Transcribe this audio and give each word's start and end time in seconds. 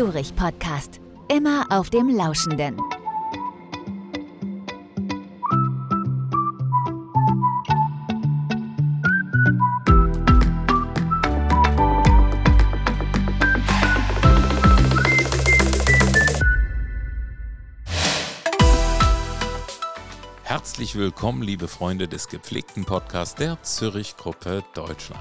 Zurich 0.00 0.34
Podcast. 0.34 0.98
Immer 1.28 1.66
auf 1.68 1.90
dem 1.90 2.08
Lauschenden. 2.08 2.80
Herzlich 20.44 20.94
willkommen, 20.94 21.42
liebe 21.42 21.68
Freunde 21.68 22.08
des 22.08 22.28
gepflegten 22.28 22.86
Podcasts 22.86 23.34
der 23.34 23.62
Zürich 23.62 24.16
Gruppe 24.16 24.64
Deutschland. 24.72 25.20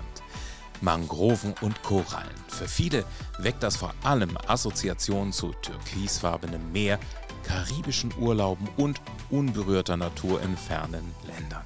Mangroven 0.82 1.54
und 1.62 1.82
Korallen. 1.84 2.30
Für 2.48 2.68
viele 2.68 3.06
weckt 3.40 3.64
das 3.64 3.78
vor 3.78 3.94
allem 4.04 4.38
Assoziationen 4.48 5.34
zu 5.34 5.54
türkisfarbenem 5.62 6.72
Meer, 6.72 7.00
karibischen 7.44 8.14
Urlauben 8.20 8.68
und 8.78 9.02
unberührter 9.30 9.98
Natur 9.98 10.42
in 10.42 10.56
fernen 10.58 11.14
Ländern. 11.26 11.64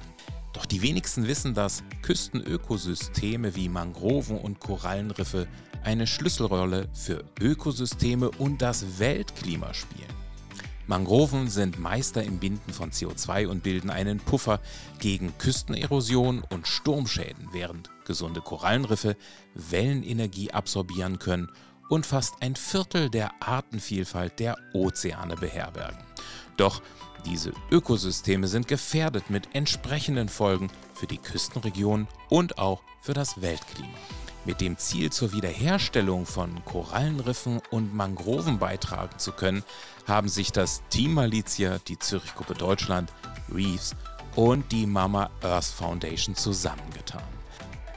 Doch 0.52 0.66
die 0.66 0.82
wenigsten 0.82 1.26
wissen, 1.26 1.52
dass 1.52 1.82
Küstenökosysteme 2.02 3.54
wie 3.56 3.68
Mangroven 3.68 4.38
und 4.38 4.60
Korallenriffe 4.60 5.48
eine 5.82 6.06
Schlüsselrolle 6.06 6.88
für 6.92 7.24
Ökosysteme 7.40 8.30
und 8.30 8.62
das 8.62 8.98
Weltklima 8.98 9.74
spielen. 9.74 10.23
Mangroven 10.86 11.48
sind 11.48 11.78
Meister 11.78 12.22
im 12.22 12.38
Binden 12.38 12.72
von 12.72 12.90
CO2 12.90 13.46
und 13.46 13.62
bilden 13.62 13.88
einen 13.88 14.18
Puffer 14.18 14.60
gegen 14.98 15.36
Küstenerosion 15.38 16.42
und 16.50 16.68
Sturmschäden, 16.68 17.48
während 17.52 17.90
gesunde 18.04 18.42
Korallenriffe 18.42 19.16
Wellenenergie 19.54 20.50
absorbieren 20.50 21.18
können 21.18 21.50
und 21.88 22.04
fast 22.04 22.34
ein 22.42 22.54
Viertel 22.54 23.08
der 23.08 23.30
Artenvielfalt 23.40 24.38
der 24.40 24.56
Ozeane 24.74 25.36
beherbergen. 25.36 26.04
Doch 26.58 26.82
diese 27.24 27.52
Ökosysteme 27.70 28.46
sind 28.46 28.68
gefährdet 28.68 29.30
mit 29.30 29.54
entsprechenden 29.54 30.28
Folgen 30.28 30.68
für 30.94 31.06
die 31.06 31.18
Küstenregion 31.18 32.06
und 32.28 32.58
auch 32.58 32.82
für 33.00 33.14
das 33.14 33.40
Weltklima. 33.40 33.88
Mit 34.44 34.60
dem 34.60 34.76
Ziel, 34.76 35.10
zur 35.10 35.32
Wiederherstellung 35.32 36.26
von 36.26 36.62
Korallenriffen 36.66 37.62
und 37.70 37.94
Mangroven 37.94 38.58
beitragen 38.58 39.18
zu 39.18 39.32
können, 39.32 39.64
haben 40.06 40.28
sich 40.28 40.52
das 40.52 40.82
Team 40.90 41.14
Malizia, 41.14 41.78
die 41.88 41.98
Zürich-Gruppe 41.98 42.54
Deutschland, 42.54 43.12
Reefs 43.52 43.94
und 44.36 44.70
die 44.72 44.86
Mama 44.86 45.30
Earth 45.42 45.64
Foundation 45.64 46.34
zusammengetan. 46.34 47.22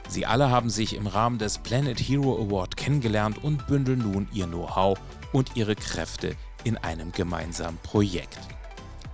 Sie 0.08 0.24
alle 0.24 0.50
haben 0.50 0.70
sich 0.70 0.94
im 0.94 1.06
Rahmen 1.06 1.38
des 1.38 1.58
Planet 1.58 1.98
Hero 1.98 2.42
Award 2.42 2.76
kennengelernt 2.76 3.42
und 3.44 3.66
bündeln 3.66 3.98
nun 3.98 4.28
ihr 4.32 4.46
Know-how 4.46 4.98
und 5.32 5.56
ihre 5.56 5.76
Kräfte 5.76 6.34
in 6.64 6.78
einem 6.78 7.12
gemeinsamen 7.12 7.78
Projekt. 7.82 8.38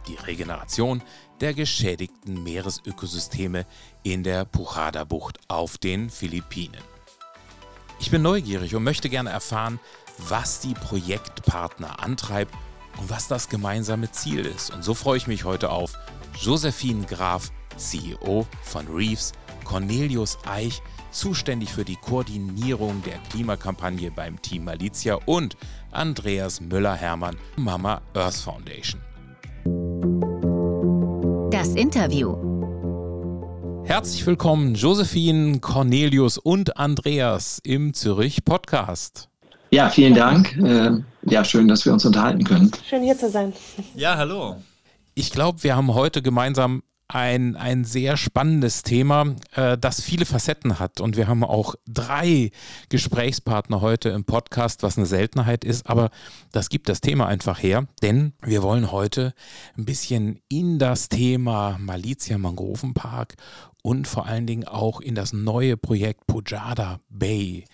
Die 0.06 0.14
Regeneration 0.14 1.03
der 1.41 1.53
geschädigten 1.53 2.45
Meeresökosysteme 2.45 3.67
in 4.05 4.23
der 4.23 4.45
Pujada-Bucht 4.45 5.41
auf 5.48 5.79
den 5.79 6.11
Philippinen. 6.11 6.81
Ich 7.98 8.11
bin 8.11 8.23
neugierig 8.23 8.75
und 8.77 8.84
möchte 8.84 9.08
gerne 9.08 9.31
erfahren, 9.31 9.81
was 10.19 10.61
die 10.61 10.75
Projektpartner 10.75 12.01
antreibt 12.03 12.55
und 12.98 13.11
was 13.11 13.28
das 13.28 13.48
gemeinsame 13.48 14.11
Ziel 14.11 14.47
ist. 14.47 14.73
Und 14.73 14.84
so 14.84 14.95
freue 14.95 15.17
ich 15.17 15.27
mich 15.27 15.45
heute 15.45 15.70
auf 15.70 15.92
Josephine 16.41 17.05
Graf, 17.06 17.51
CEO 17.77 18.47
von 18.62 18.86
Reefs, 18.89 19.33
Cornelius 19.64 20.39
Eich, 20.46 20.83
zuständig 21.11 21.70
für 21.70 21.85
die 21.85 21.96
Koordinierung 21.96 23.02
der 23.02 23.19
Klimakampagne 23.30 24.11
beim 24.11 24.41
Team 24.42 24.64
Malizia 24.64 25.19
und 25.27 25.57
Andreas 25.92 26.61
Müller-Hermann, 26.61 27.36
Mama 27.57 28.02
Earth 28.14 28.36
Foundation. 28.36 29.01
Das 31.51 31.69
Interview. 31.74 32.36
Herzlich 33.85 34.27
willkommen, 34.27 34.74
Josephine, 34.74 35.61
Cornelius 35.61 36.39
und 36.39 36.77
Andreas 36.79 37.61
im 37.63 37.95
Zürich 37.95 38.45
Podcast. 38.45 39.29
Ja, 39.74 39.90
vielen 39.90 40.14
Dank. 40.14 40.57
Äh, 40.57 40.92
ja, 41.23 41.45
schön, 41.45 41.67
dass 41.67 41.85
wir 41.85 41.92
uns 41.92 42.05
unterhalten 42.05 42.45
können. 42.45 42.70
Schön 42.89 43.02
hier 43.02 43.18
zu 43.18 43.29
sein. 43.29 43.52
Ja, 43.96 44.17
hallo. 44.17 44.62
Ich 45.17 45.33
glaube, 45.33 45.64
wir 45.64 45.74
haben 45.74 45.95
heute 45.95 46.23
gemeinsam 46.23 46.85
ein, 47.08 47.57
ein 47.57 47.84
sehr 47.84 48.17
spannendes 48.17 48.84
Thema, 48.84 49.34
äh, 49.57 49.77
das 49.77 50.01
viele 50.01 50.27
Facetten 50.27 50.79
hat. 50.79 51.01
Und 51.01 51.17
wir 51.17 51.27
haben 51.27 51.42
auch 51.42 51.74
drei 51.89 52.52
Gesprächspartner 52.89 53.80
heute 53.80 54.11
im 54.11 54.24
Podcast, 54.24 54.84
was 54.84 54.96
eine 54.96 55.07
Seltenheit 55.07 55.64
ist. 55.64 55.90
Aber 55.90 56.11
das 56.52 56.68
gibt 56.68 56.89
das 56.89 57.01
Thema 57.01 57.27
einfach 57.27 57.61
her, 57.61 57.89
denn 58.01 58.33
wir 58.42 58.63
wollen 58.63 58.92
heute 58.92 59.34
ein 59.77 59.86
bisschen 59.86 60.39
in 60.48 60.79
das 60.79 61.08
Thema 61.08 61.79
Malizia 61.80 62.39
Mangrovenpark 62.39 63.34
und 63.83 64.07
vor 64.07 64.27
allen 64.27 64.46
Dingen 64.46 64.68
auch 64.68 65.01
in 65.01 65.17
das 65.17 65.33
neue 65.33 65.77
Projekt 65.77 66.29
Pujada 66.29 67.01
Bay 67.08 67.64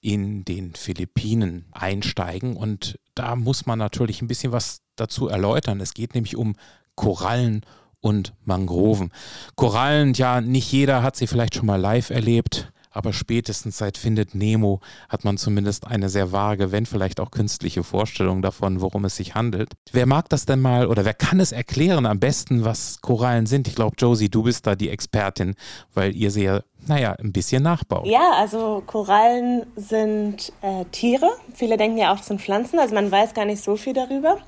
in 0.00 0.44
den 0.44 0.74
Philippinen 0.74 1.66
einsteigen. 1.72 2.56
Und 2.56 2.98
da 3.14 3.36
muss 3.36 3.66
man 3.66 3.78
natürlich 3.78 4.22
ein 4.22 4.28
bisschen 4.28 4.52
was 4.52 4.82
dazu 4.96 5.28
erläutern. 5.28 5.80
Es 5.80 5.94
geht 5.94 6.14
nämlich 6.14 6.36
um 6.36 6.54
Korallen 6.94 7.64
und 8.00 8.34
Mangroven. 8.44 9.10
Korallen, 9.56 10.14
ja, 10.14 10.40
nicht 10.40 10.70
jeder 10.70 11.02
hat 11.02 11.16
sie 11.16 11.26
vielleicht 11.26 11.54
schon 11.54 11.66
mal 11.66 11.80
live 11.80 12.10
erlebt, 12.10 12.72
aber 12.98 13.12
spätestens 13.12 13.78
seit 13.78 13.96
Findet 13.96 14.34
Nemo 14.34 14.80
hat 15.08 15.24
man 15.24 15.38
zumindest 15.38 15.86
eine 15.86 16.08
sehr 16.08 16.32
vage, 16.32 16.72
wenn 16.72 16.84
vielleicht 16.84 17.20
auch 17.20 17.30
künstliche 17.30 17.84
Vorstellung 17.84 18.42
davon, 18.42 18.80
worum 18.80 19.04
es 19.04 19.14
sich 19.14 19.36
handelt. 19.36 19.74
Wer 19.92 20.04
mag 20.04 20.28
das 20.28 20.46
denn 20.46 20.58
mal 20.58 20.88
oder 20.88 21.04
wer 21.04 21.14
kann 21.14 21.38
es 21.38 21.52
erklären 21.52 22.06
am 22.06 22.18
besten, 22.18 22.64
was 22.64 23.00
Korallen 23.00 23.46
sind? 23.46 23.68
Ich 23.68 23.76
glaube, 23.76 23.94
Josie, 23.96 24.28
du 24.28 24.42
bist 24.42 24.66
da 24.66 24.74
die 24.74 24.90
Expertin, 24.90 25.54
weil 25.94 26.16
ihr 26.16 26.32
sie 26.32 26.42
ja, 26.42 26.62
naja, 26.88 27.12
ein 27.12 27.32
bisschen 27.32 27.62
nachbaut. 27.62 28.04
Ja, 28.04 28.32
also 28.36 28.82
Korallen 28.84 29.66
sind 29.76 30.52
äh, 30.62 30.84
Tiere. 30.90 31.30
Viele 31.54 31.76
denken 31.76 31.98
ja 31.98 32.12
auch, 32.12 32.16
das 32.16 32.26
sind 32.26 32.40
Pflanzen, 32.40 32.80
also 32.80 32.96
man 32.96 33.12
weiß 33.12 33.32
gar 33.32 33.44
nicht 33.44 33.62
so 33.62 33.76
viel 33.76 33.92
darüber. 33.92 34.38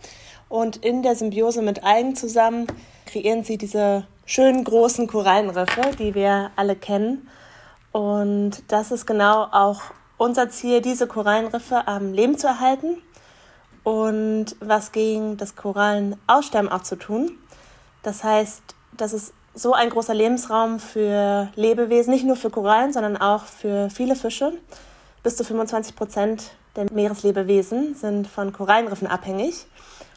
Und 0.49 0.77
in 0.78 1.05
der 1.05 1.15
Symbiose 1.15 1.62
mit 1.62 1.84
Algen 1.84 2.17
zusammen 2.17 2.67
kreieren 3.06 3.44
sie 3.44 3.59
diese 3.59 4.09
schönen 4.27 4.65
großen 4.65 5.06
Korallenriffe, 5.06 5.93
die 5.97 6.17
wir 6.17 6.50
alle 6.56 6.75
kennen. 6.75 7.28
Und 7.93 8.62
das 8.69 8.93
ist 8.93 9.06
genau 9.06 9.49
auch 9.51 9.81
unser 10.17 10.49
Ziel, 10.49 10.81
diese 10.81 11.06
Korallenriffe 11.06 11.87
am 11.89 12.12
Leben 12.12 12.39
zu 12.39 12.47
erhalten 12.47 13.03
und 13.83 14.56
was 14.61 14.93
gegen 14.93 15.37
das 15.37 15.56
Korallenaussterben 15.56 16.71
auch 16.71 16.83
zu 16.83 16.97
tun. 16.97 17.39
Das 18.03 18.23
heißt, 18.23 18.62
das 18.97 19.12
ist 19.12 19.33
so 19.55 19.73
ein 19.73 19.91
großer 19.91 20.15
Lebensraum 20.15 20.79
für 20.79 21.49
Lebewesen, 21.56 22.12
nicht 22.12 22.25
nur 22.25 22.37
für 22.37 22.50
Korallen, 22.50 22.93
sondern 22.93 23.17
auch 23.17 23.45
für 23.45 23.91
viele 23.91 24.15
Fische. 24.15 24.53
Bis 25.23 25.37
zu 25.37 25.45
25 25.45 25.97
Prozent 25.97 26.50
der 26.77 26.91
Meereslebewesen 26.93 27.95
sind 27.95 28.29
von 28.29 28.53
Korallenriffen 28.53 29.09
abhängig. 29.09 29.67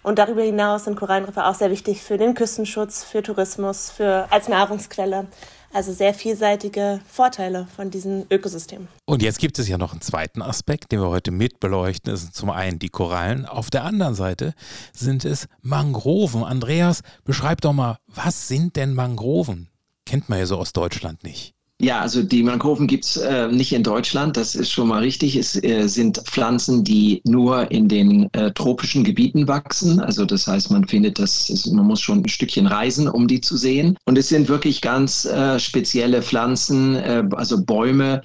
Und 0.04 0.20
darüber 0.20 0.42
hinaus 0.42 0.84
sind 0.84 0.98
Korallenriffe 0.98 1.46
auch 1.46 1.56
sehr 1.56 1.72
wichtig 1.72 2.04
für 2.04 2.18
den 2.18 2.34
Küstenschutz, 2.34 3.04
für 3.04 3.24
Tourismus, 3.24 3.90
für, 3.90 4.28
als 4.30 4.50
Nahrungsquelle. 4.50 5.28
Also 5.74 5.92
sehr 5.92 6.14
vielseitige 6.14 7.02
Vorteile 7.08 7.68
von 7.76 7.90
diesen 7.90 8.28
Ökosystemen. 8.30 8.88
Und 9.06 9.24
jetzt 9.24 9.40
gibt 9.40 9.58
es 9.58 9.68
ja 9.68 9.80
noch 9.80 9.92
einen 9.92 10.02
zweiten 10.02 10.44
Aspekt, 10.44 10.92
den 10.92 11.02
wir 11.02 11.10
heute 11.10 11.32
mit 11.32 11.60
beleuchten. 11.60 12.14
Das 12.14 12.22
sind 12.22 12.36
zum 12.36 12.52
einen 12.52 12.78
die 12.78 12.90
Korallen. 12.90 13.48
Auf 13.48 13.72
der 13.72 13.84
anderen 13.84 14.14
Seite 14.14 14.54
sind 14.94 15.26
es 15.26 15.48
Mangroven. 15.62 16.44
Andreas, 16.44 17.02
beschreib 17.24 17.62
doch 17.62 17.74
mal, 17.74 17.98
was 18.06 18.48
sind 18.48 18.76
denn 18.76 18.94
Mangroven? 18.94 19.70
Kennt 20.06 20.30
man 20.30 20.38
ja 20.38 20.46
so 20.46 20.58
aus 20.58 20.74
Deutschland 20.74 21.24
nicht. 21.24 21.56
Ja, 21.84 22.00
also 22.00 22.24
die 22.24 22.44
Mangroven 22.44 22.88
gibt's 22.88 23.18
äh, 23.18 23.50
nicht 23.50 23.74
in 23.74 23.84
Deutschland, 23.84 24.38
das 24.38 24.56
ist 24.56 24.72
schon 24.72 24.88
mal 24.88 25.00
richtig. 25.00 25.36
Es 25.36 25.62
äh, 25.62 25.86
sind 25.88 26.18
Pflanzen, 26.18 26.86
die 26.86 27.22
nur 27.26 27.70
in 27.72 27.90
den 27.90 28.34
äh, 28.34 28.54
tropischen 28.54 29.04
Gebieten 29.04 29.50
wachsen. 29.50 30.00
Also 30.00 30.24
das 30.24 30.48
heißt, 30.48 30.72
man 30.72 30.88
findet 30.88 31.20
das, 31.20 31.70
man 31.74 31.86
muss 31.86 32.00
schon 32.00 32.22
ein 32.22 32.30
Stückchen 32.30 32.68
reisen, 32.68 33.10
um 33.10 33.28
die 33.28 33.42
zu 33.42 33.58
sehen. 33.58 33.98
Und 34.06 34.18
es 34.18 34.30
sind 34.30 34.48
wirklich 34.48 34.80
ganz 34.80 35.26
äh, 35.26 35.60
spezielle 35.60 36.22
Pflanzen, 36.22 36.96
äh, 36.96 37.26
also 37.34 37.62
Bäume, 37.62 38.22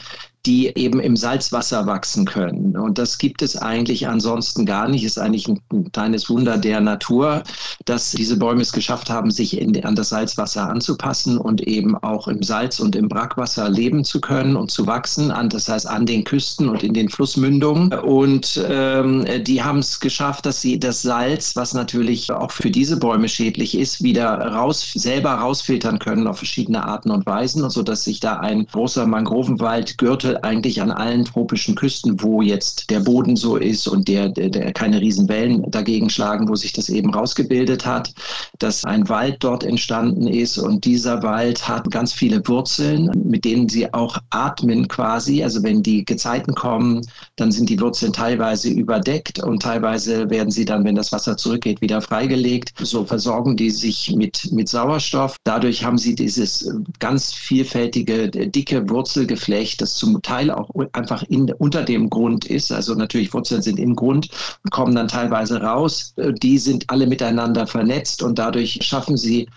die 0.49 0.73
eben 0.77 0.99
im 0.99 1.15
Salzwasser 1.15 1.87
wachsen 1.87 2.25
können. 2.25 2.75
Und 2.75 2.97
das 2.97 3.19
gibt 3.19 3.43
es 3.43 3.55
eigentlich 3.55 4.09
ansonsten 4.09 4.65
gar 4.65 4.89
nicht. 4.89 5.05
Ist 5.05 5.19
eigentlich 5.19 5.47
ein, 5.47 5.61
ein 5.71 5.93
kleines 5.93 6.31
Wunder 6.31 6.57
der 6.57 6.81
Natur, 6.81 7.43
dass 7.85 8.13
diese 8.13 8.39
Bäume 8.39 8.63
es 8.63 8.73
geschafft 8.73 9.11
haben, 9.11 9.31
sich 9.31 9.61
in, 9.61 9.85
an 9.85 9.95
das 9.95 10.09
Salzwasser 10.09 10.71
anzupassen 10.71 11.37
und 11.37 11.61
eben 11.61 11.99
auch 11.99 12.29
im 12.29 12.43
Salz- 12.43 12.81
und 12.81 12.97
im 12.97 13.09
Brackwasser 13.09 13.69
leben 13.69 14.05
zu 14.05 14.23
können 14.23 14.57
und 14.57 14.71
zu 14.71 14.87
wachsen. 14.87 15.31
An, 15.31 15.51
das 15.51 15.69
heißt 15.69 15.87
an 15.87 16.07
den 16.07 16.25
Küsten 16.25 16.71
und 16.71 16.83
in 16.83 16.95
den 16.95 17.11
Flussmündungen. 17.11 17.93
Und 17.93 18.59
ähm, 18.71 19.27
die 19.45 19.63
haben 19.63 19.81
es 19.81 20.01
geschafft, 20.01 20.47
dass 20.47 20.63
sie 20.63 20.81
das 20.81 21.03
Salz, 21.03 21.57
was 21.57 21.75
natürlich 21.75 22.33
auch 22.33 22.53
für 22.53 22.71
diese 22.71 22.97
Bäume 22.97 23.29
schädlich 23.29 23.77
ist, 23.77 24.03
wieder 24.03 24.39
raus, 24.39 24.93
selber 24.95 25.33
rausfiltern 25.33 25.99
können 25.99 26.27
auf 26.27 26.39
verschiedene 26.39 26.87
Arten 26.87 27.11
und 27.11 27.27
Weisen, 27.27 27.69
sodass 27.69 28.05
sich 28.05 28.21
da 28.21 28.39
ein 28.39 28.67
großer 28.67 29.07
Mangrovenwaldgürtel 29.07 30.38
eigentlich 30.45 30.81
an 30.81 30.91
allen 30.91 31.25
tropischen 31.25 31.75
Küsten, 31.75 32.21
wo 32.23 32.43
jetzt 32.43 32.91
der 32.91 33.01
Boden 33.01 33.37
so 33.37 33.57
ist 33.57 33.87
und 33.87 34.09
der, 34.09 34.29
der, 34.29 34.51
der 34.51 34.73
keine 34.73 35.01
Riesenwellen 35.01 35.71
dagegen 35.71 36.11
schlagen, 36.11 36.49
wo 36.49 36.55
sich 36.55 36.73
das 36.73 36.89
eben 36.89 37.13
rausgebildet 37.13 37.87
hat, 37.87 38.13
dass 38.59 38.85
ein 38.85 39.09
Wald 39.09 39.37
dort 39.41 39.65
entstanden 39.65 40.27
ist 40.27 40.59
und 40.59 40.85
dieser 40.85 41.23
Wald 41.23 41.69
hat 41.69 41.91
ganz 41.91 42.13
viele 42.13 42.47
Wurzeln, 42.47 43.11
mit 43.25 43.45
denen 43.45 43.69
sie 43.69 43.93
auch 43.93 44.19
atmen 44.31 44.89
quasi. 44.89 45.43
Also 45.43 45.63
wenn 45.63 45.83
die 45.83 46.05
Gezeiten 46.05 46.55
kommen, 46.55 47.07
dann 47.37 47.53
sind 47.53 47.69
die 47.69 47.81
Wurzeln 47.81 48.13
teilweise 48.13 48.71
überdeckt 48.71 49.43
und 49.43 49.63
teilweise 49.63 50.29
werden 50.31 50.51
sie 50.51 50.65
dann, 50.65 50.85
wenn 50.85 50.95
das 50.95 51.13
Wasser 51.13 51.37
zurückgeht, 51.37 51.81
wieder 51.81 52.01
freigelegt. 52.01 52.73
So 52.81 53.05
versorgen 53.05 53.57
die 53.57 53.71
sich 53.71 54.15
mit, 54.15 54.51
mit 54.53 54.69
Sauerstoff. 54.69 55.37
Dadurch 55.45 55.85
haben 55.85 55.99
sie 55.99 56.15
dieses 56.15 56.71
ganz 56.99 57.33
vielfältige, 57.33 58.29
dicke 58.31 58.89
Wurzelgeflecht, 58.89 59.81
das 59.81 59.95
zum 59.95 60.21
Teil 60.29 60.51
auch 60.51 60.69
einfach 60.93 61.23
in, 61.23 61.51
unter 61.55 61.83
dem 61.83 62.11
Grund 62.11 62.45
ist. 62.45 62.71
Also 62.71 62.95
natürlich 62.95 63.33
Wurzeln 63.33 63.63
sind 63.63 63.79
im 63.79 63.97
Grund 63.97 64.29
und 64.63 64.71
kommen 64.71 64.95
dann 64.95 65.09
teilweise 65.09 65.63
raus. 65.63 66.13
Die 66.43 66.59
sind 66.59 66.85
alle 66.89 67.07
miteinander 67.07 67.67
vernetzt 67.67 68.23
und 68.23 68.39
dadurch 68.39 68.79
schaffen 68.83 69.17
sie 69.17 69.49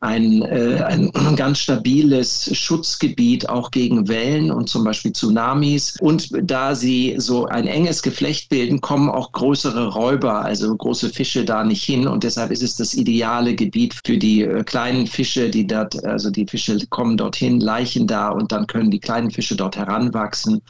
ein, 0.00 0.42
äh, 0.42 0.82
ein 0.84 1.10
ganz 1.36 1.58
stabiles 1.58 2.56
Schutzgebiet 2.56 3.48
auch 3.48 3.70
gegen 3.70 4.08
Wellen 4.08 4.50
und 4.50 4.68
zum 4.68 4.84
Beispiel 4.84 5.12
Tsunamis. 5.12 5.96
Und 6.00 6.30
da 6.42 6.74
sie 6.74 7.16
so 7.18 7.46
ein 7.46 7.66
enges 7.66 8.02
Geflecht 8.02 8.48
bilden, 8.48 8.80
kommen 8.80 9.08
auch 9.08 9.32
größere 9.32 9.92
Räuber, 9.92 10.44
also 10.44 10.74
große 10.76 11.10
Fische 11.10 11.44
da 11.44 11.64
nicht 11.64 11.82
hin. 11.82 12.06
Und 12.06 12.24
deshalb 12.24 12.50
ist 12.50 12.62
es 12.62 12.76
das 12.76 12.94
ideale 12.94 13.54
Gebiet 13.54 13.94
für 14.04 14.18
die 14.18 14.42
äh, 14.42 14.62
kleinen 14.64 15.06
Fische, 15.06 15.50
die 15.50 15.66
dort, 15.66 16.04
also 16.04 16.30
die 16.30 16.46
Fische 16.46 16.78
kommen 16.88 17.16
dorthin, 17.16 17.60
Leichen 17.60 18.06
da 18.06 18.28
und 18.30 18.52
dann 18.52 18.66
können 18.66 18.90
die 18.90 19.00
kleinen 19.00 19.30
Fische 19.30 19.56
dort 19.56 19.76
heranwachsen 19.76 20.62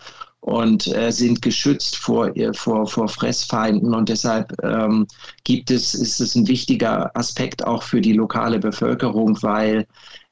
und 0.49 0.87
äh, 0.89 1.11
sind 1.13 1.43
geschützt 1.43 1.97
vor, 1.97 2.33
vor, 2.55 2.87
vor 2.87 3.09
Fressfeinden. 3.09 3.95
Und 3.95 4.09
deshalb 4.09 4.53
ähm, 4.65 5.07
gibt 5.45 5.71
es, 5.71 5.95
ist 5.95 6.21
es 6.21 6.35
ein 6.35 6.49
wichtiger 6.49 7.15
Aspekt 7.15 7.67
auch 7.67 7.83
für 7.83 8.01
die 8.01 8.15
lokale 8.15 8.59
Bevölkerung, 8.59 9.39
weil 9.43 9.87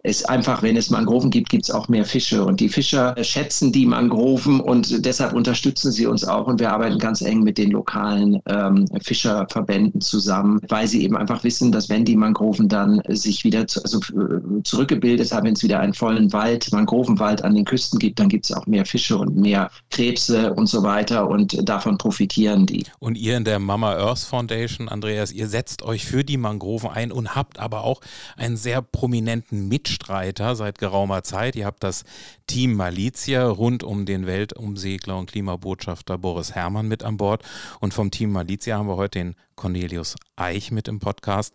es 0.06 0.24
einfach, 0.24 0.62
wenn 0.62 0.76
es 0.76 0.88
Mangroven 0.88 1.30
gibt, 1.30 1.50
gibt 1.50 1.64
es 1.64 1.70
auch 1.70 1.88
mehr 1.88 2.04
Fische. 2.04 2.44
Und 2.44 2.60
die 2.60 2.68
Fischer 2.68 3.16
schätzen 3.24 3.72
die 3.72 3.86
Mangroven 3.86 4.60
und 4.60 5.04
deshalb 5.04 5.32
unterstützen 5.32 5.90
sie 5.90 6.06
uns 6.06 6.24
auch. 6.24 6.46
Und 6.46 6.60
wir 6.60 6.72
arbeiten 6.72 6.98
ganz 6.98 7.22
eng 7.22 7.42
mit 7.42 7.58
den 7.58 7.72
lokalen 7.72 8.40
ähm, 8.46 8.86
Fischerverbänden 9.02 10.00
zusammen, 10.00 10.60
weil 10.68 10.86
sie 10.86 11.02
eben 11.02 11.16
einfach 11.16 11.42
wissen, 11.42 11.72
dass 11.72 11.88
wenn 11.88 12.04
die 12.04 12.14
Mangroven 12.14 12.68
dann 12.68 13.02
sich 13.08 13.42
wieder 13.42 13.66
zu, 13.66 13.82
also, 13.82 13.98
äh, 13.98 14.62
zurückgebildet 14.62 15.32
haben, 15.32 15.46
wenn 15.46 15.54
es 15.54 15.64
wieder 15.64 15.80
einen 15.80 15.94
vollen 15.94 16.32
Wald, 16.32 16.70
Mangrovenwald 16.70 17.42
an 17.42 17.56
den 17.56 17.64
Küsten 17.64 17.98
gibt, 17.98 18.20
dann 18.20 18.28
gibt 18.28 18.44
es 18.44 18.52
auch 18.52 18.66
mehr 18.66 18.86
Fische 18.86 19.18
und 19.18 19.36
mehr 19.36 19.70
Krebse 19.90 20.54
und 20.54 20.68
so 20.68 20.84
weiter. 20.84 21.28
Und 21.28 21.68
davon 21.68 21.98
profitieren 21.98 22.64
die. 22.64 22.84
Und 23.00 23.18
ihr 23.18 23.36
in 23.36 23.44
der 23.44 23.58
Mama 23.58 23.96
Earth 23.96 24.20
Foundation, 24.20 24.88
Andreas, 24.88 25.32
ihr 25.32 25.48
setzt 25.48 25.82
euch 25.82 26.04
für 26.04 26.22
die 26.22 26.36
Mangroven 26.36 26.90
ein 26.90 27.10
und 27.10 27.34
habt 27.34 27.58
aber 27.58 27.82
auch 27.82 28.00
einen 28.36 28.56
sehr 28.56 28.82
prominenten 28.82 29.66
Mitschnitt 29.66 29.95
Mitstreiter 29.96 30.54
seit 30.56 30.78
geraumer 30.78 31.22
Zeit. 31.22 31.56
Ihr 31.56 31.64
habt 31.64 31.82
das 31.82 32.04
Team 32.46 32.74
Malizia 32.74 33.46
rund 33.48 33.82
um 33.82 34.04
den 34.04 34.26
Weltumsegler 34.26 35.16
und 35.16 35.30
Klimabotschafter 35.30 36.18
Boris 36.18 36.54
Herrmann 36.54 36.86
mit 36.86 37.02
an 37.02 37.16
Bord. 37.16 37.42
Und 37.80 37.94
vom 37.94 38.10
Team 38.10 38.30
Malizia 38.30 38.76
haben 38.76 38.88
wir 38.88 38.96
heute 38.96 39.18
den 39.20 39.36
Cornelius 39.56 40.16
Eich 40.36 40.70
mit 40.70 40.86
im 40.86 41.00
Podcast, 41.00 41.54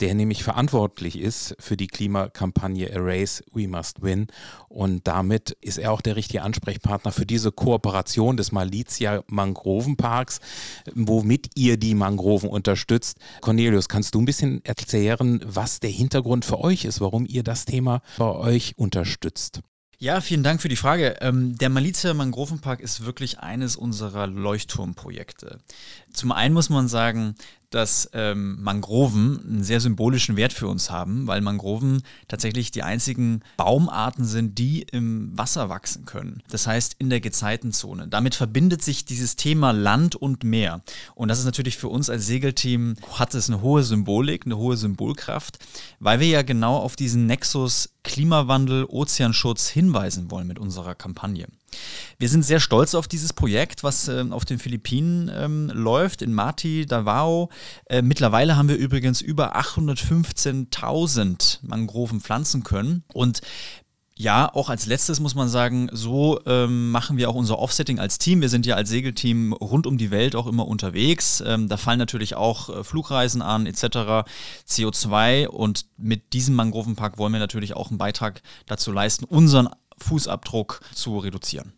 der 0.00 0.14
nämlich 0.14 0.44
verantwortlich 0.44 1.18
ist 1.18 1.56
für 1.58 1.76
die 1.76 1.88
Klimakampagne 1.88 2.88
Erase 2.90 3.42
We 3.52 3.66
Must 3.66 4.02
Win. 4.02 4.28
Und 4.68 5.06
damit 5.08 5.56
ist 5.60 5.78
er 5.78 5.92
auch 5.92 6.00
der 6.00 6.16
richtige 6.16 6.42
Ansprechpartner 6.42 7.10
für 7.10 7.26
diese 7.26 7.50
Kooperation 7.50 8.36
des 8.36 8.52
Malizia 8.52 9.24
Mangrovenparks, 9.26 10.40
womit 10.94 11.50
ihr 11.56 11.78
die 11.78 11.94
Mangroven 11.94 12.50
unterstützt. 12.50 13.18
Cornelius, 13.40 13.88
kannst 13.88 14.14
du 14.14 14.20
ein 14.20 14.26
bisschen 14.26 14.64
erklären, 14.64 15.40
was 15.44 15.80
der 15.80 15.90
Hintergrund 15.90 16.44
für 16.44 16.60
euch 16.60 16.84
ist, 16.84 17.00
warum 17.00 17.26
ihr 17.26 17.42
das 17.42 17.64
Thema 17.64 18.02
bei 18.18 18.30
euch 18.30 18.74
unterstützt? 18.76 19.62
Ja, 20.00 20.20
vielen 20.20 20.44
Dank 20.44 20.62
für 20.62 20.68
die 20.68 20.76
Frage. 20.76 21.16
Ähm, 21.20 21.58
der 21.58 21.70
Malizia 21.70 22.14
Mangrovenpark 22.14 22.78
ist 22.78 23.04
wirklich 23.04 23.40
eines 23.40 23.74
unserer 23.74 24.28
Leuchtturmprojekte. 24.28 25.58
Zum 26.12 26.30
einen 26.30 26.54
muss 26.54 26.70
man 26.70 26.86
sagen, 26.86 27.34
dass 27.70 28.08
ähm, 28.12 28.62
Mangroven 28.62 29.40
einen 29.46 29.64
sehr 29.64 29.80
symbolischen 29.80 30.36
Wert 30.36 30.52
für 30.52 30.68
uns 30.68 30.90
haben, 30.90 31.26
weil 31.26 31.40
Mangroven 31.40 32.02
tatsächlich 32.26 32.70
die 32.70 32.82
einzigen 32.82 33.42
Baumarten 33.56 34.24
sind, 34.24 34.58
die 34.58 34.82
im 34.82 35.36
Wasser 35.36 35.68
wachsen 35.68 36.04
können. 36.04 36.42
Das 36.50 36.66
heißt 36.66 36.96
in 36.98 37.10
der 37.10 37.20
Gezeitenzone. 37.20 38.08
Damit 38.08 38.34
verbindet 38.34 38.82
sich 38.82 39.04
dieses 39.04 39.36
Thema 39.36 39.72
Land 39.72 40.16
und 40.16 40.44
Meer. 40.44 40.82
Und 41.14 41.28
das 41.28 41.38
ist 41.38 41.44
natürlich 41.44 41.76
für 41.76 41.88
uns 41.88 42.08
als 42.08 42.26
Segelteam, 42.26 42.94
hat 43.12 43.34
es 43.34 43.48
eine 43.48 43.60
hohe 43.60 43.82
Symbolik, 43.82 44.46
eine 44.46 44.56
hohe 44.56 44.76
Symbolkraft, 44.76 45.58
weil 46.00 46.20
wir 46.20 46.28
ja 46.28 46.42
genau 46.42 46.76
auf 46.76 46.96
diesen 46.96 47.26
Nexus 47.26 47.90
Klimawandel, 48.02 48.86
Ozeanschutz 48.86 49.68
hinweisen 49.68 50.30
wollen 50.30 50.46
mit 50.46 50.58
unserer 50.58 50.94
Kampagne. 50.94 51.46
Wir 52.18 52.28
sind 52.28 52.44
sehr 52.44 52.60
stolz 52.60 52.94
auf 52.94 53.08
dieses 53.08 53.32
Projekt, 53.32 53.82
was 53.84 54.08
äh, 54.08 54.24
auf 54.30 54.44
den 54.44 54.58
Philippinen 54.58 55.30
ähm, 55.32 55.70
läuft, 55.72 56.20
in 56.22 56.32
Mati, 56.32 56.86
Davao. 56.86 57.50
Äh, 57.86 58.02
mittlerweile 58.02 58.56
haben 58.56 58.68
wir 58.68 58.76
übrigens 58.76 59.20
über 59.20 59.56
815.000 59.56 61.58
Mangroven 61.62 62.20
pflanzen 62.20 62.64
können. 62.64 63.04
Und 63.12 63.40
ja, 64.20 64.52
auch 64.52 64.68
als 64.68 64.86
letztes 64.86 65.20
muss 65.20 65.36
man 65.36 65.48
sagen, 65.48 65.88
so 65.92 66.40
ähm, 66.44 66.90
machen 66.90 67.18
wir 67.18 67.30
auch 67.30 67.36
unser 67.36 67.60
Offsetting 67.60 68.00
als 68.00 68.18
Team. 68.18 68.40
Wir 68.40 68.48
sind 68.48 68.66
ja 68.66 68.74
als 68.74 68.88
Segelteam 68.88 69.52
rund 69.52 69.86
um 69.86 69.96
die 69.96 70.10
Welt 70.10 70.34
auch 70.34 70.48
immer 70.48 70.66
unterwegs. 70.66 71.40
Ähm, 71.46 71.68
da 71.68 71.76
fallen 71.76 72.00
natürlich 72.00 72.34
auch 72.34 72.68
äh, 72.68 72.82
Flugreisen 72.82 73.42
an 73.42 73.66
etc., 73.66 74.26
CO2 74.68 75.46
und 75.46 75.86
mit 75.96 76.32
diesem 76.32 76.56
Mangrovenpark 76.56 77.18
wollen 77.18 77.32
wir 77.32 77.38
natürlich 77.38 77.76
auch 77.76 77.90
einen 77.90 77.98
Beitrag 77.98 78.42
dazu 78.66 78.90
leisten, 78.90 79.24
unseren 79.24 79.68
Fußabdruck 80.00 80.80
zu 80.94 81.18
reduzieren. 81.18 81.77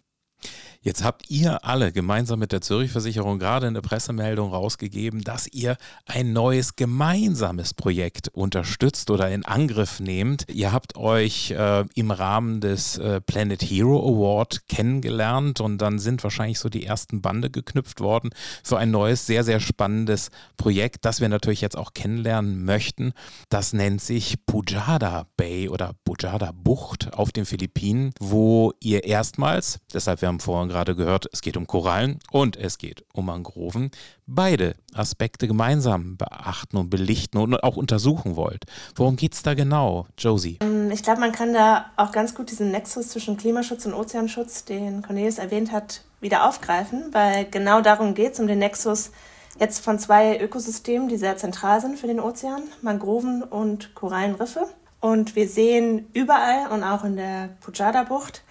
Jetzt 0.82 1.04
habt 1.04 1.28
ihr 1.28 1.62
alle 1.66 1.92
gemeinsam 1.92 2.38
mit 2.38 2.52
der 2.52 2.62
Zürich 2.62 2.90
Versicherung 2.90 3.38
gerade 3.38 3.66
eine 3.66 3.82
Pressemeldung 3.82 4.50
rausgegeben, 4.50 5.20
dass 5.20 5.46
ihr 5.46 5.76
ein 6.06 6.32
neues 6.32 6.74
gemeinsames 6.74 7.74
Projekt 7.74 8.28
unterstützt 8.28 9.10
oder 9.10 9.28
in 9.30 9.44
Angriff 9.44 10.00
nehmt. 10.00 10.46
Ihr 10.50 10.72
habt 10.72 10.96
euch 10.96 11.50
äh, 11.50 11.84
im 11.94 12.10
Rahmen 12.10 12.62
des 12.62 12.96
äh, 12.96 13.20
Planet 13.20 13.60
Hero 13.60 13.98
Award 14.08 14.68
kennengelernt 14.68 15.60
und 15.60 15.76
dann 15.76 15.98
sind 15.98 16.24
wahrscheinlich 16.24 16.58
so 16.58 16.70
die 16.70 16.86
ersten 16.86 17.20
Bande 17.20 17.50
geknüpft 17.50 18.00
worden 18.00 18.30
für 18.64 18.78
ein 18.78 18.90
neues, 18.90 19.26
sehr, 19.26 19.44
sehr 19.44 19.60
spannendes 19.60 20.30
Projekt, 20.56 21.04
das 21.04 21.20
wir 21.20 21.28
natürlich 21.28 21.60
jetzt 21.60 21.76
auch 21.76 21.92
kennenlernen 21.92 22.64
möchten. 22.64 23.12
Das 23.50 23.74
nennt 23.74 24.00
sich 24.00 24.46
Pujada 24.46 25.26
Bay 25.36 25.68
oder 25.68 25.92
Pujada 26.06 26.52
Bucht 26.54 27.12
auf 27.12 27.32
den 27.32 27.44
Philippinen, 27.44 28.14
wo 28.18 28.72
ihr 28.80 29.04
erstmals, 29.04 29.78
deshalb 29.92 30.22
wir 30.22 30.28
haben 30.28 30.40
vorhin 30.40 30.69
gerade 30.70 30.94
gehört, 30.94 31.28
es 31.32 31.42
geht 31.42 31.56
um 31.56 31.66
Korallen 31.66 32.20
und 32.30 32.56
es 32.56 32.78
geht 32.78 33.04
um 33.12 33.26
Mangroven, 33.26 33.90
beide 34.26 34.76
Aspekte 34.94 35.48
gemeinsam 35.48 36.16
beachten 36.16 36.76
und 36.76 36.90
belichten 36.90 37.38
und 37.38 37.62
auch 37.62 37.76
untersuchen 37.76 38.36
wollt. 38.36 38.64
Worum 38.94 39.16
geht 39.16 39.34
es 39.34 39.42
da 39.42 39.54
genau, 39.54 40.06
Josie? 40.16 40.58
Ähm, 40.62 40.90
ich 40.90 41.02
glaube, 41.02 41.20
man 41.20 41.32
kann 41.32 41.52
da 41.52 41.86
auch 41.96 42.12
ganz 42.12 42.34
gut 42.34 42.50
diesen 42.50 42.70
Nexus 42.70 43.08
zwischen 43.08 43.36
Klimaschutz 43.36 43.84
und 43.84 43.94
Ozeanschutz, 43.94 44.64
den 44.64 45.02
Cornelius 45.02 45.38
erwähnt 45.38 45.72
hat, 45.72 46.04
wieder 46.20 46.48
aufgreifen, 46.48 47.12
weil 47.12 47.46
genau 47.50 47.80
darum 47.80 48.14
geht 48.14 48.34
es, 48.34 48.40
um 48.40 48.46
den 48.46 48.60
Nexus 48.60 49.10
jetzt 49.58 49.84
von 49.84 49.98
zwei 49.98 50.40
Ökosystemen, 50.40 51.08
die 51.08 51.16
sehr 51.16 51.36
zentral 51.36 51.80
sind 51.80 51.98
für 51.98 52.06
den 52.06 52.20
Ozean, 52.20 52.62
Mangroven 52.82 53.42
und 53.42 53.94
Korallenriffe. 53.94 54.66
Und 55.00 55.34
wir 55.34 55.48
sehen 55.48 56.08
überall 56.12 56.70
und 56.70 56.84
auch 56.84 57.04
in 57.04 57.16
der 57.16 57.48
Pujada-Bucht, 57.60 58.42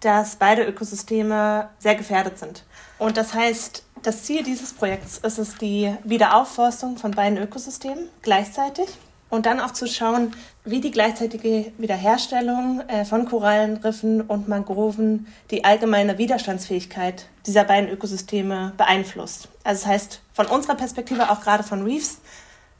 dass 0.00 0.36
beide 0.36 0.64
Ökosysteme 0.64 1.68
sehr 1.78 1.94
gefährdet 1.94 2.38
sind. 2.38 2.64
Und 2.98 3.16
das 3.16 3.34
heißt, 3.34 3.84
das 4.02 4.24
Ziel 4.24 4.42
dieses 4.42 4.72
Projekts 4.72 5.18
ist 5.18 5.38
es, 5.38 5.56
die 5.56 5.94
Wiederaufforstung 6.04 6.96
von 6.96 7.10
beiden 7.10 7.38
Ökosystemen 7.38 8.08
gleichzeitig 8.22 8.88
und 9.28 9.46
dann 9.46 9.60
auch 9.60 9.70
zu 9.72 9.86
schauen, 9.86 10.32
wie 10.64 10.80
die 10.80 10.90
gleichzeitige 10.90 11.72
Wiederherstellung 11.78 12.82
äh, 12.88 13.04
von 13.04 13.26
Korallenriffen 13.26 14.22
und 14.22 14.48
Mangroven 14.48 15.26
die 15.50 15.64
allgemeine 15.64 16.18
Widerstandsfähigkeit 16.18 17.26
dieser 17.46 17.64
beiden 17.64 17.88
Ökosysteme 17.88 18.72
beeinflusst. 18.76 19.48
Also 19.64 19.82
das 19.82 19.86
heißt, 19.86 20.20
von 20.32 20.46
unserer 20.46 20.74
Perspektive, 20.74 21.30
auch 21.30 21.40
gerade 21.40 21.62
von 21.62 21.82
Reefs, 21.82 22.18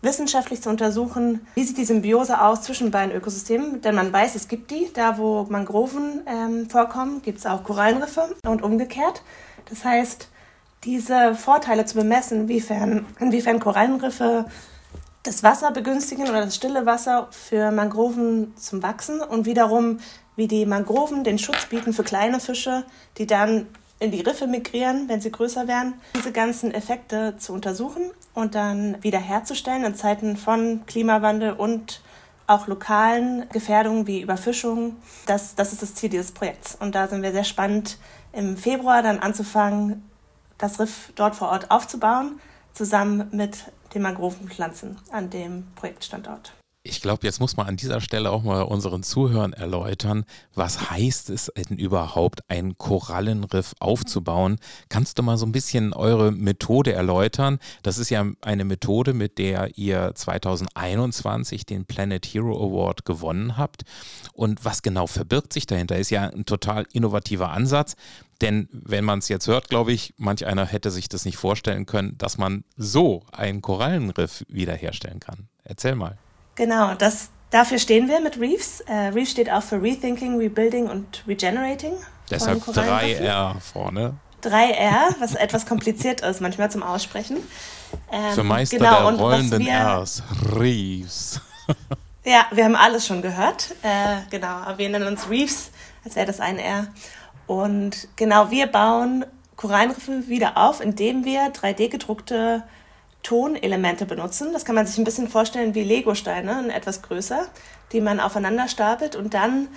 wissenschaftlich 0.02 0.62
zu 0.62 0.70
untersuchen, 0.70 1.46
wie 1.54 1.64
sieht 1.64 1.78
die 1.78 1.84
Symbiose 1.84 2.40
aus 2.40 2.62
zwischen 2.62 2.90
beiden 2.90 3.14
Ökosystemen. 3.14 3.80
Denn 3.82 3.94
man 3.94 4.12
weiß, 4.12 4.34
es 4.34 4.48
gibt 4.48 4.70
die. 4.70 4.90
Da, 4.94 5.18
wo 5.18 5.44
Mangroven 5.48 6.22
ähm, 6.26 6.70
vorkommen, 6.70 7.22
gibt 7.22 7.38
es 7.38 7.46
auch 7.46 7.64
Korallenriffe 7.64 8.34
und 8.46 8.62
umgekehrt. 8.62 9.22
Das 9.68 9.84
heißt, 9.84 10.28
diese 10.84 11.34
Vorteile 11.34 11.84
zu 11.84 11.96
bemessen, 11.96 12.42
inwiefern, 12.42 13.04
inwiefern 13.18 13.60
Korallenriffe 13.60 14.46
das 15.22 15.42
Wasser 15.42 15.70
begünstigen 15.70 16.28
oder 16.28 16.46
das 16.46 16.56
stille 16.56 16.86
Wasser 16.86 17.28
für 17.30 17.70
Mangroven 17.70 18.56
zum 18.56 18.82
Wachsen 18.82 19.20
und 19.20 19.44
wiederum, 19.44 19.98
wie 20.36 20.48
die 20.48 20.64
Mangroven 20.64 21.24
den 21.24 21.38
Schutz 21.38 21.66
bieten 21.66 21.92
für 21.92 22.04
kleine 22.04 22.40
Fische, 22.40 22.84
die 23.18 23.26
dann 23.26 23.66
in 24.00 24.10
die 24.10 24.22
Riffe 24.22 24.46
migrieren, 24.46 25.08
wenn 25.08 25.20
sie 25.20 25.30
größer 25.30 25.68
werden, 25.68 25.94
diese 26.16 26.32
ganzen 26.32 26.72
Effekte 26.72 27.36
zu 27.36 27.52
untersuchen 27.52 28.10
und 28.34 28.54
dann 28.54 28.96
wiederherzustellen 29.02 29.84
in 29.84 29.94
Zeiten 29.94 30.36
von 30.36 30.84
Klimawandel 30.86 31.52
und 31.52 32.00
auch 32.46 32.66
lokalen 32.66 33.48
Gefährdungen 33.50 34.06
wie 34.06 34.22
Überfischung. 34.22 34.96
Das, 35.26 35.54
das 35.54 35.72
ist 35.72 35.82
das 35.82 35.94
Ziel 35.94 36.08
dieses 36.08 36.32
Projekts. 36.32 36.76
Und 36.80 36.94
da 36.94 37.06
sind 37.06 37.22
wir 37.22 37.30
sehr 37.30 37.44
spannend, 37.44 37.98
im 38.32 38.56
Februar 38.56 39.02
dann 39.02 39.20
anzufangen, 39.20 40.02
das 40.58 40.80
Riff 40.80 41.12
dort 41.14 41.36
vor 41.36 41.50
Ort 41.50 41.70
aufzubauen, 41.70 42.40
zusammen 42.72 43.28
mit 43.30 43.64
den 43.94 44.02
Mangrovenpflanzen 44.02 44.98
an 45.12 45.30
dem 45.30 45.66
Projektstandort. 45.74 46.52
Ich 46.82 47.02
glaube, 47.02 47.26
jetzt 47.26 47.40
muss 47.40 47.58
man 47.58 47.66
an 47.66 47.76
dieser 47.76 48.00
Stelle 48.00 48.30
auch 48.30 48.42
mal 48.42 48.62
unseren 48.62 49.02
Zuhörern 49.02 49.52
erläutern, 49.52 50.24
was 50.54 50.90
heißt 50.90 51.28
es 51.28 51.52
denn 51.54 51.76
überhaupt, 51.76 52.40
ein 52.48 52.78
Korallenriff 52.78 53.74
aufzubauen? 53.80 54.56
Kannst 54.88 55.18
du 55.18 55.22
mal 55.22 55.36
so 55.36 55.44
ein 55.44 55.52
bisschen 55.52 55.92
eure 55.92 56.32
Methode 56.32 56.94
erläutern? 56.94 57.58
Das 57.82 57.98
ist 57.98 58.08
ja 58.08 58.24
eine 58.40 58.64
Methode, 58.64 59.12
mit 59.12 59.36
der 59.36 59.76
ihr 59.76 60.12
2021 60.14 61.66
den 61.66 61.84
Planet 61.84 62.24
Hero 62.24 62.56
Award 62.56 63.04
gewonnen 63.04 63.58
habt. 63.58 63.82
Und 64.32 64.64
was 64.64 64.80
genau 64.80 65.06
verbirgt 65.06 65.52
sich 65.52 65.66
dahinter? 65.66 65.98
Ist 65.98 66.10
ja 66.10 66.30
ein 66.30 66.46
total 66.46 66.86
innovativer 66.94 67.50
Ansatz. 67.50 67.94
Denn 68.40 68.70
wenn 68.72 69.04
man 69.04 69.18
es 69.18 69.28
jetzt 69.28 69.48
hört, 69.48 69.68
glaube 69.68 69.92
ich, 69.92 70.14
manch 70.16 70.46
einer 70.46 70.64
hätte 70.64 70.90
sich 70.90 71.10
das 71.10 71.26
nicht 71.26 71.36
vorstellen 71.36 71.84
können, 71.84 72.16
dass 72.16 72.38
man 72.38 72.64
so 72.78 73.22
einen 73.32 73.60
Korallenriff 73.60 74.46
wiederherstellen 74.48 75.20
kann. 75.20 75.48
Erzähl 75.62 75.94
mal. 75.94 76.16
Genau, 76.54 76.94
das, 76.94 77.30
dafür 77.50 77.78
stehen 77.78 78.08
wir 78.08 78.20
mit 78.20 78.38
Reefs. 78.38 78.80
Äh, 78.80 79.08
Reef 79.08 79.30
steht 79.30 79.50
auch 79.50 79.62
für 79.62 79.80
Rethinking, 79.80 80.38
Rebuilding 80.38 80.88
und 80.88 81.24
Regenerating. 81.26 81.92
Deshalb 82.30 82.62
3R 82.62 83.60
vorne. 83.60 84.14
3R, 84.42 85.16
was 85.18 85.34
etwas 85.34 85.66
kompliziert 85.66 86.22
ist 86.22 86.40
manchmal 86.40 86.70
zum 86.70 86.82
Aussprechen. 86.82 87.38
Ähm, 88.10 88.32
für 88.34 88.44
Meister 88.44 88.78
genau, 88.78 89.10
der 89.10 89.18
rollenden 89.18 89.68
Rs, 89.68 90.22
Reefs. 90.58 91.40
ja, 92.24 92.46
wir 92.50 92.64
haben 92.64 92.76
alles 92.76 93.06
schon 93.06 93.22
gehört. 93.22 93.74
Äh, 93.82 94.18
genau, 94.30 94.46
aber 94.46 94.78
wir 94.78 94.88
nennen 94.88 95.06
uns 95.06 95.28
Reefs, 95.28 95.70
als 96.04 96.16
wäre 96.16 96.26
das 96.26 96.40
ein 96.40 96.58
R. 96.58 96.86
Und 97.46 98.08
genau, 98.16 98.50
wir 98.50 98.66
bauen 98.66 99.24
Korallenriffe 99.56 100.28
wieder 100.28 100.56
auf, 100.56 100.80
indem 100.80 101.24
wir 101.24 101.52
3D-gedruckte 101.52 102.62
Tonelemente 103.22 104.06
benutzen. 104.06 104.52
Das 104.52 104.64
kann 104.64 104.74
man 104.74 104.86
sich 104.86 104.98
ein 104.98 105.04
bisschen 105.04 105.28
vorstellen 105.28 105.74
wie 105.74 105.84
Legosteine, 105.84 106.72
etwas 106.74 107.02
größer, 107.02 107.46
die 107.92 108.00
man 108.00 108.20
aufeinander 108.20 108.68
stapelt 108.68 109.16
und 109.16 109.34
dann 109.34 109.68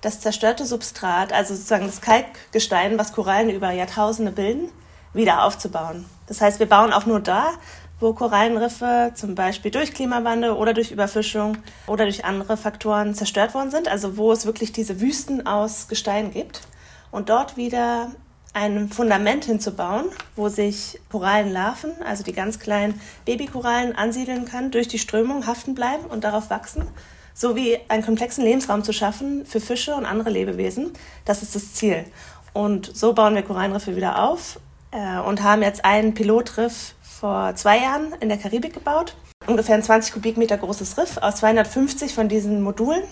das 0.00 0.20
zerstörte 0.20 0.66
Substrat, 0.66 1.32
also 1.32 1.54
sozusagen 1.54 1.86
das 1.86 2.00
Kalkgestein, 2.00 2.98
was 2.98 3.12
Korallen 3.12 3.50
über 3.50 3.70
Jahrtausende 3.70 4.32
bilden, 4.32 4.68
wieder 5.14 5.44
aufzubauen. 5.44 6.06
Das 6.26 6.40
heißt, 6.40 6.58
wir 6.58 6.68
bauen 6.68 6.92
auch 6.92 7.06
nur 7.06 7.20
da, 7.20 7.50
wo 8.00 8.12
Korallenriffe 8.12 9.12
zum 9.14 9.34
Beispiel 9.34 9.70
durch 9.70 9.94
Klimawandel 9.94 10.50
oder 10.50 10.74
durch 10.74 10.90
Überfischung 10.90 11.58
oder 11.86 12.04
durch 12.04 12.24
andere 12.24 12.56
Faktoren 12.56 13.14
zerstört 13.14 13.54
worden 13.54 13.70
sind, 13.70 13.86
also 13.86 14.16
wo 14.16 14.32
es 14.32 14.44
wirklich 14.44 14.72
diese 14.72 15.00
Wüsten 15.00 15.46
aus 15.46 15.86
Gestein 15.86 16.32
gibt. 16.32 16.62
Und 17.12 17.28
dort 17.28 17.56
wieder 17.56 18.10
ein 18.54 18.90
Fundament 18.90 19.44
hinzubauen, 19.44 20.06
wo 20.36 20.48
sich 20.48 21.00
Korallenlarven, 21.10 21.90
also 22.04 22.22
die 22.22 22.32
ganz 22.32 22.58
kleinen 22.58 23.00
Babykorallen, 23.24 23.96
ansiedeln 23.96 24.44
können, 24.44 24.70
durch 24.70 24.88
die 24.88 24.98
Strömung 24.98 25.46
haften 25.46 25.74
bleiben 25.74 26.04
und 26.04 26.24
darauf 26.24 26.50
wachsen, 26.50 26.86
sowie 27.34 27.78
einen 27.88 28.04
komplexen 28.04 28.44
Lebensraum 28.44 28.84
zu 28.84 28.92
schaffen 28.92 29.46
für 29.46 29.60
Fische 29.60 29.94
und 29.94 30.04
andere 30.04 30.30
Lebewesen. 30.30 30.92
Das 31.24 31.42
ist 31.42 31.54
das 31.54 31.72
Ziel. 31.72 32.04
Und 32.52 32.94
so 32.94 33.14
bauen 33.14 33.34
wir 33.34 33.42
Korallenriffe 33.42 33.96
wieder 33.96 34.22
auf 34.22 34.60
äh, 34.90 35.18
und 35.18 35.42
haben 35.42 35.62
jetzt 35.62 35.84
einen 35.84 36.12
Pilotriff 36.12 36.94
vor 37.02 37.54
zwei 37.54 37.78
Jahren 37.78 38.12
in 38.20 38.28
der 38.28 38.36
Karibik 38.36 38.74
gebaut. 38.74 39.16
Ungefähr 39.46 39.74
ein 39.74 39.82
20 39.82 40.12
Kubikmeter 40.12 40.58
großes 40.58 40.98
Riff 40.98 41.16
aus 41.18 41.36
250 41.36 42.14
von 42.14 42.28
diesen 42.28 42.62
Modulen. 42.62 43.02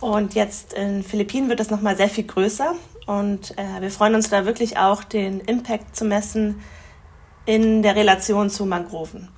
Und 0.00 0.34
jetzt 0.34 0.72
in 0.72 1.02
Philippinen 1.02 1.48
wird 1.48 1.60
das 1.60 1.70
nochmal 1.70 1.96
sehr 1.96 2.08
viel 2.08 2.24
größer. 2.24 2.74
Und 3.06 3.56
äh, 3.58 3.80
wir 3.80 3.90
freuen 3.90 4.14
uns 4.14 4.30
da 4.30 4.46
wirklich 4.46 4.78
auch, 4.78 5.04
den 5.04 5.40
Impact 5.40 5.94
zu 5.96 6.04
messen 6.04 6.60
in 7.46 7.82
der 7.82 7.96
Relation 7.96 8.50
zu 8.50 8.64
Mangroven. 8.64 9.28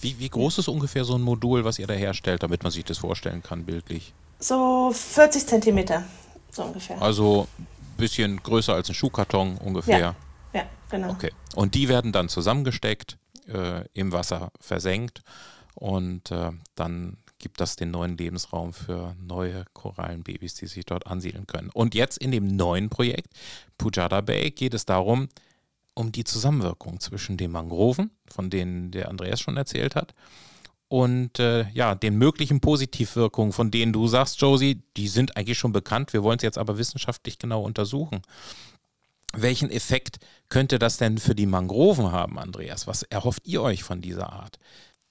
Wie, 0.00 0.18
wie 0.18 0.28
groß 0.28 0.58
ist 0.58 0.68
ungefähr 0.68 1.04
so 1.04 1.14
ein 1.14 1.22
Modul, 1.22 1.64
was 1.64 1.78
ihr 1.78 1.86
da 1.86 1.94
herstellt, 1.94 2.42
damit 2.42 2.62
man 2.62 2.72
sich 2.72 2.84
das 2.84 2.98
vorstellen 2.98 3.42
kann, 3.42 3.64
bildlich? 3.64 4.14
So 4.38 4.90
40 4.92 5.46
Zentimeter, 5.46 6.04
so 6.50 6.64
ungefähr. 6.64 7.00
Also 7.00 7.46
ein 7.58 7.96
bisschen 7.96 8.42
größer 8.42 8.74
als 8.74 8.88
ein 8.88 8.94
Schuhkarton 8.94 9.58
ungefähr. 9.58 9.98
Ja, 9.98 10.14
ja 10.52 10.62
genau. 10.90 11.10
Okay. 11.10 11.30
Und 11.54 11.74
die 11.74 11.88
werden 11.88 12.10
dann 12.10 12.28
zusammengesteckt, 12.28 13.16
äh, 13.46 13.84
im 13.92 14.12
Wasser 14.12 14.50
versenkt 14.60 15.22
und 15.74 16.30
äh, 16.30 16.50
dann 16.74 17.18
gibt 17.42 17.60
das 17.60 17.76
den 17.76 17.90
neuen 17.90 18.16
Lebensraum 18.16 18.72
für 18.72 19.14
neue 19.20 19.66
Korallenbabys, 19.74 20.54
die 20.54 20.66
sich 20.66 20.86
dort 20.86 21.06
ansiedeln 21.06 21.46
können. 21.46 21.68
Und 21.74 21.94
jetzt 21.94 22.16
in 22.16 22.30
dem 22.30 22.46
neuen 22.46 22.88
Projekt 22.88 23.34
Pujada 23.76 24.22
Bay 24.22 24.50
geht 24.50 24.72
es 24.72 24.86
darum, 24.86 25.28
um 25.94 26.10
die 26.10 26.24
Zusammenwirkung 26.24 27.00
zwischen 27.00 27.36
den 27.36 27.50
Mangroven, 27.50 28.10
von 28.26 28.48
denen 28.48 28.90
der 28.92 29.10
Andreas 29.10 29.40
schon 29.40 29.58
erzählt 29.58 29.94
hat, 29.94 30.14
und 30.88 31.38
äh, 31.38 31.70
ja, 31.70 31.94
den 31.94 32.18
möglichen 32.18 32.60
Positivwirkungen, 32.60 33.54
von 33.54 33.70
denen 33.70 33.94
du 33.94 34.08
sagst, 34.08 34.38
Josie, 34.42 34.82
die 34.98 35.08
sind 35.08 35.38
eigentlich 35.38 35.56
schon 35.56 35.72
bekannt. 35.72 36.12
Wir 36.12 36.22
wollen 36.22 36.36
es 36.36 36.42
jetzt 36.42 36.58
aber 36.58 36.76
wissenschaftlich 36.76 37.38
genau 37.38 37.62
untersuchen. 37.62 38.20
Welchen 39.32 39.70
Effekt 39.70 40.18
könnte 40.50 40.78
das 40.78 40.98
denn 40.98 41.16
für 41.16 41.34
die 41.34 41.46
Mangroven 41.46 42.12
haben, 42.12 42.38
Andreas? 42.38 42.86
Was 42.86 43.04
erhofft 43.04 43.46
ihr 43.46 43.62
euch 43.62 43.82
von 43.82 44.02
dieser 44.02 44.34
Art 44.34 44.58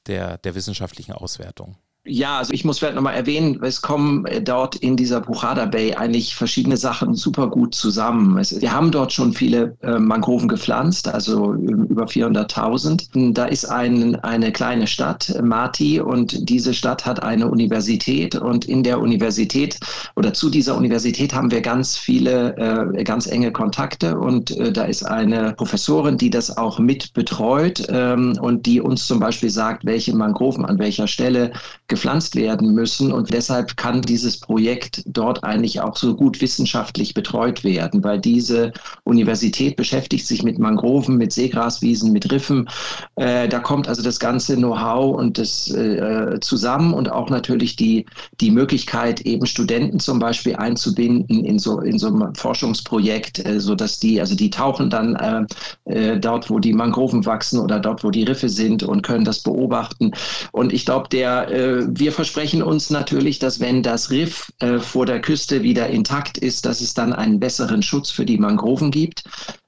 der, 0.06 0.38
der 0.38 0.54
wissenschaftlichen 0.54 1.14
Auswertung? 1.14 1.78
Ja, 2.04 2.40
also 2.40 2.52
ich 2.52 2.66
muss 2.66 2.80
vielleicht 2.80 2.96
nochmal 2.96 3.14
erwähnen, 3.14 3.62
es 3.62 3.84
kommen 3.84 4.26
äh, 4.26 4.42
dort 4.42 4.76
in 4.76 4.98
dieser 4.98 5.22
Buchada 5.22 5.68
Bay 5.68 5.94
eigentlich 5.94 6.34
verschiedene 6.34 6.76
Sachen 6.76 7.14
super 7.14 7.48
gut 7.48 7.76
zusammen. 7.76 8.40
Es, 8.40 8.60
wir 8.60 8.72
haben 8.72 8.90
dort 8.90 9.14
schon 9.14 9.34
viele 9.34 9.78
äh, 9.84 10.00
Mangroven 10.00 10.48
gepflanzt, 10.48 11.08
also 11.08 11.54
über 11.54 12.06
400.000. 12.06 13.34
Da 13.34 13.46
ist 13.46 13.66
ein, 13.66 14.16
eine 14.16 14.52
kleine 14.52 14.88
Stadt, 14.88 15.32
Mati, 15.44 16.00
und 16.00 16.50
diese 16.50 16.74
Stadt 16.74 17.06
hat 17.06 17.22
eine 17.22 17.48
Universität 17.48 18.34
und 18.34 18.66
in 18.66 18.82
der 18.82 19.00
Universität 19.00 19.80
oder 20.16 20.34
zu 20.34 20.50
dieser 20.50 20.76
Universität 20.76 21.36
haben 21.36 21.52
wir 21.52 21.62
ganz 21.62 21.98
viele, 21.98 22.58
äh, 22.98 23.04
ganz 23.04 23.28
enge 23.28 23.52
Kontakte 23.52 24.18
und 24.18 24.50
äh, 24.58 24.72
da 24.72 24.86
ist 24.86 25.04
eine 25.04 25.54
Professorin, 25.54 26.18
die 26.18 26.32
das 26.32 26.58
auch 26.58 26.80
mit 26.80 27.14
betreut 27.14 27.86
ähm, 27.90 28.40
und 28.42 28.66
die 28.66 28.82
uns 28.82 29.06
zum 29.06 29.20
Beispiel 29.20 29.52
sagt, 29.52 29.86
welche 29.86 30.16
Mangroven 30.16 30.66
an 30.66 30.80
welcher 30.80 31.06
Stelle 31.06 31.52
gepflanzt 31.92 32.36
werden 32.36 32.74
müssen. 32.74 33.12
Und 33.12 33.34
deshalb 33.34 33.76
kann 33.76 34.02
dieses 34.02 34.40
Projekt 34.40 35.04
dort 35.06 35.44
eigentlich 35.44 35.82
auch 35.82 35.98
so 35.98 36.16
gut 36.16 36.42
wissenschaftlich 36.42 37.14
betreut 37.14 37.66
werden, 37.66 38.02
weil 38.04 38.20
diese 38.20 38.72
Universität 39.04 39.76
beschäftigt 39.76 40.26
sich 40.26 40.42
mit 40.42 40.58
Mangroven, 40.58 41.18
mit 41.18 41.34
Seegraswiesen, 41.34 42.14
mit 42.14 42.32
Riffen. 42.32 42.70
Äh, 43.18 43.50
da 43.50 43.60
kommt 43.60 43.90
also 43.90 44.02
das 44.02 44.20
ganze 44.20 44.56
Know-how 44.56 45.18
und 45.18 45.38
das 45.38 45.70
äh, 45.72 46.40
zusammen 46.40 46.94
und 46.94 47.12
auch 47.12 47.30
natürlich 47.30 47.76
die, 47.76 48.06
die 48.40 48.52
Möglichkeit, 48.52 49.22
eben 49.22 49.46
Studenten 49.46 50.00
zum 50.00 50.18
Beispiel 50.18 50.56
einzubinden 50.56 51.44
in 51.44 51.60
so, 51.60 51.82
in 51.82 52.00
so 52.00 52.08
einem 52.08 52.34
Forschungsprojekt, 52.36 53.46
äh, 53.46 53.60
sodass 53.60 54.00
die, 54.00 54.22
also 54.22 54.36
die 54.36 54.50
tauchen 54.50 54.90
dann 54.90 55.16
äh, 55.16 55.46
äh, 55.94 56.18
dort, 56.18 56.50
wo 56.50 56.60
die 56.60 56.72
Mangroven 56.72 57.26
wachsen 57.26 57.60
oder 57.60 57.82
dort, 57.82 58.06
wo 58.06 58.12
die 58.12 58.24
Riffe 58.24 58.48
sind 58.48 58.82
und 58.82 59.02
können 59.02 59.26
das 59.26 59.40
beobachten. 59.44 60.14
Und 60.54 60.72
ich 60.72 60.86
glaube, 60.86 61.10
der 61.10 61.52
äh, 61.52 61.81
wir 61.90 62.12
versprechen 62.12 62.62
uns 62.64 62.90
natürlich, 62.90 63.40
dass 63.40 63.60
wenn 63.60 63.84
das 63.84 64.10
Riff 64.10 64.52
äh, 64.60 64.80
vor 64.80 65.06
der 65.06 65.22
Küste 65.22 65.64
wieder 65.64 65.88
intakt 65.88 66.38
ist, 66.38 66.66
dass 66.66 66.82
es 66.82 66.94
dann 66.94 67.14
einen 67.14 67.40
besseren 67.40 67.82
Schutz 67.82 68.12
für 68.12 68.26
die 68.26 68.38
Mangroven 68.38 68.92
gibt. 68.92 69.24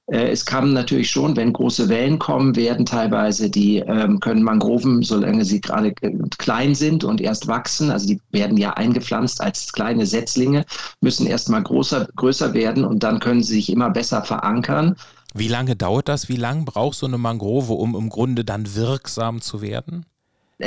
Äh, 0.07 0.29
es 0.29 0.45
kann 0.45 0.73
natürlich 0.73 1.09
schon, 1.09 1.35
wenn 1.35 1.53
große 1.53 1.89
Wellen 1.89 2.19
kommen, 2.19 2.55
werden 2.55 2.85
teilweise 2.85 3.49
die, 3.49 3.77
ähm, 3.79 4.19
können 4.19 4.43
Mangroven, 4.43 5.01
solange 5.01 5.45
sie 5.45 5.61
gerade 5.61 5.93
äh, 6.01 6.11
klein 6.37 6.75
sind 6.75 7.03
und 7.03 7.21
erst 7.21 7.47
wachsen, 7.47 7.89
also 7.89 8.07
die 8.07 8.19
werden 8.31 8.57
ja 8.57 8.71
eingepflanzt 8.71 9.41
als 9.41 9.71
kleine 9.71 10.05
Setzlinge, 10.05 10.65
müssen 11.01 11.25
erst 11.25 11.49
mal 11.49 11.63
größer, 11.63 12.07
größer 12.15 12.53
werden 12.53 12.83
und 12.85 13.03
dann 13.03 13.19
können 13.19 13.43
sie 13.43 13.55
sich 13.55 13.71
immer 13.71 13.89
besser 13.89 14.23
verankern. 14.23 14.95
Wie 15.33 15.47
lange 15.47 15.75
dauert 15.75 16.09
das? 16.09 16.29
Wie 16.29 16.35
lange 16.35 16.63
braucht 16.63 16.97
so 16.97 17.07
eine 17.07 17.17
Mangrove, 17.17 17.73
um 17.73 17.95
im 17.95 18.09
Grunde 18.09 18.45
dann 18.45 18.75
wirksam 18.75 19.41
zu 19.41 19.61
werden? 19.61 20.05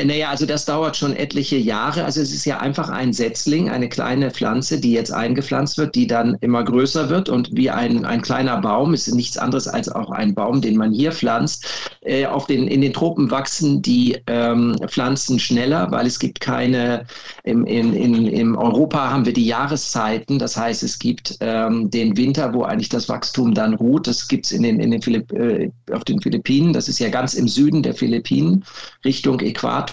Naja, 0.05 0.31
also 0.31 0.47
das 0.47 0.65
dauert 0.65 0.97
schon 0.97 1.15
etliche 1.15 1.57
Jahre. 1.57 2.05
Also 2.05 2.21
es 2.21 2.33
ist 2.33 2.45
ja 2.45 2.59
einfach 2.59 2.89
ein 2.89 3.13
Setzling, 3.13 3.71
eine 3.71 3.89
kleine 3.89 4.31
Pflanze, 4.31 4.81
die 4.81 4.93
jetzt 4.93 5.13
eingepflanzt 5.13 5.79
wird, 5.79 5.95
die 5.95 6.07
dann 6.07 6.37
immer 6.41 6.65
größer 6.65 7.09
wird 7.09 7.29
und 7.29 7.49
wie 7.53 7.71
ein, 7.71 8.05
ein 8.05 8.23
kleiner 8.23 8.61
Baum, 8.61 8.95
ist 8.95 9.13
nichts 9.15 9.39
anderes 9.39 9.69
als 9.69 9.89
auch 9.89 10.11
ein 10.11 10.35
Baum, 10.35 10.61
den 10.61 10.77
man 10.77 10.93
hier 10.93 11.13
pflanzt. 11.13 11.67
Äh, 12.03 12.27
auf 12.27 12.47
den, 12.47 12.69
in 12.69 12.81
den 12.81 12.93
Tropen 12.93 13.31
wachsen 13.31 13.83
die 13.83 14.17
ähm, 14.27 14.77
Pflanzen 14.87 15.39
schneller, 15.39 15.91
weil 15.91 16.07
es 16.07 16.19
gibt 16.19 16.41
keine, 16.41 17.05
im, 17.45 17.65
in, 17.65 17.95
in, 17.95 18.27
in 18.27 18.55
Europa 18.55 19.11
haben 19.11 19.25
wir 19.25 19.33
die 19.33 19.47
Jahreszeiten, 19.47 20.39
das 20.39 20.57
heißt 20.57 20.83
es 20.83 20.99
gibt 20.99 21.37
ähm, 21.41 21.91
den 21.91 22.17
Winter, 22.17 22.53
wo 22.53 22.63
eigentlich 22.63 22.89
das 22.89 23.09
Wachstum 23.09 23.55
dann 23.55 23.75
ruht. 23.75 24.07
Das 24.07 24.29
gibt 24.29 24.47
es 24.47 24.53
in 24.53 24.63
den, 24.63 24.81
in 24.81 24.91
den 24.91 25.03
äh, 25.33 25.71
auf 25.93 26.05
den 26.05 26.21
Philippinen, 26.21 26.73
das 26.73 26.89
ist 26.89 26.99
ja 26.99 27.09
ganz 27.09 27.35
im 27.35 27.49
Süden 27.49 27.83
der 27.83 27.95
Philippinen, 27.95 28.65
Richtung 29.05 29.41
Äquator 29.41 29.86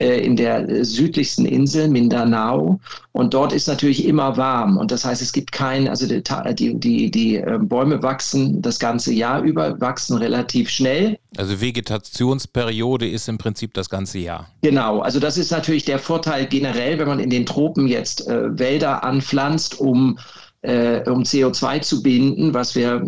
äh, 0.00 0.20
in 0.20 0.36
der 0.36 0.84
südlichsten 0.84 1.44
Insel, 1.44 1.88
Mindanao. 1.88 2.78
Und 3.10 3.34
dort 3.34 3.52
ist 3.52 3.66
natürlich 3.66 4.04
immer 4.04 4.36
warm. 4.36 4.76
Und 4.76 4.92
das 4.92 5.04
heißt, 5.04 5.20
es 5.20 5.32
gibt 5.32 5.50
kein, 5.50 5.88
also 5.88 6.06
die, 6.06 6.22
die, 6.22 6.74
die, 6.78 7.10
die 7.10 7.34
ähm, 7.34 7.66
Bäume 7.66 8.00
wachsen 8.00 8.62
das 8.62 8.78
ganze 8.78 9.12
Jahr 9.12 9.42
über, 9.42 9.80
wachsen 9.80 10.16
relativ 10.16 10.70
schnell. 10.70 11.18
Also 11.36 11.60
Vegetationsperiode 11.60 13.08
ist 13.08 13.28
im 13.28 13.38
Prinzip 13.38 13.74
das 13.74 13.90
ganze 13.90 14.20
Jahr. 14.20 14.48
Genau, 14.62 15.00
also 15.00 15.18
das 15.18 15.36
ist 15.36 15.50
natürlich 15.50 15.84
der 15.84 15.98
Vorteil 15.98 16.46
generell, 16.46 17.00
wenn 17.00 17.08
man 17.08 17.18
in 17.18 17.30
den 17.30 17.44
Tropen 17.44 17.88
jetzt 17.88 18.28
äh, 18.28 18.56
Wälder 18.56 19.02
anpflanzt, 19.02 19.80
um 19.80 20.16
äh, 20.16 20.47
um 20.62 21.22
CO2 21.22 21.80
zu 21.82 22.02
binden, 22.02 22.52
was 22.52 22.74
wir 22.74 23.02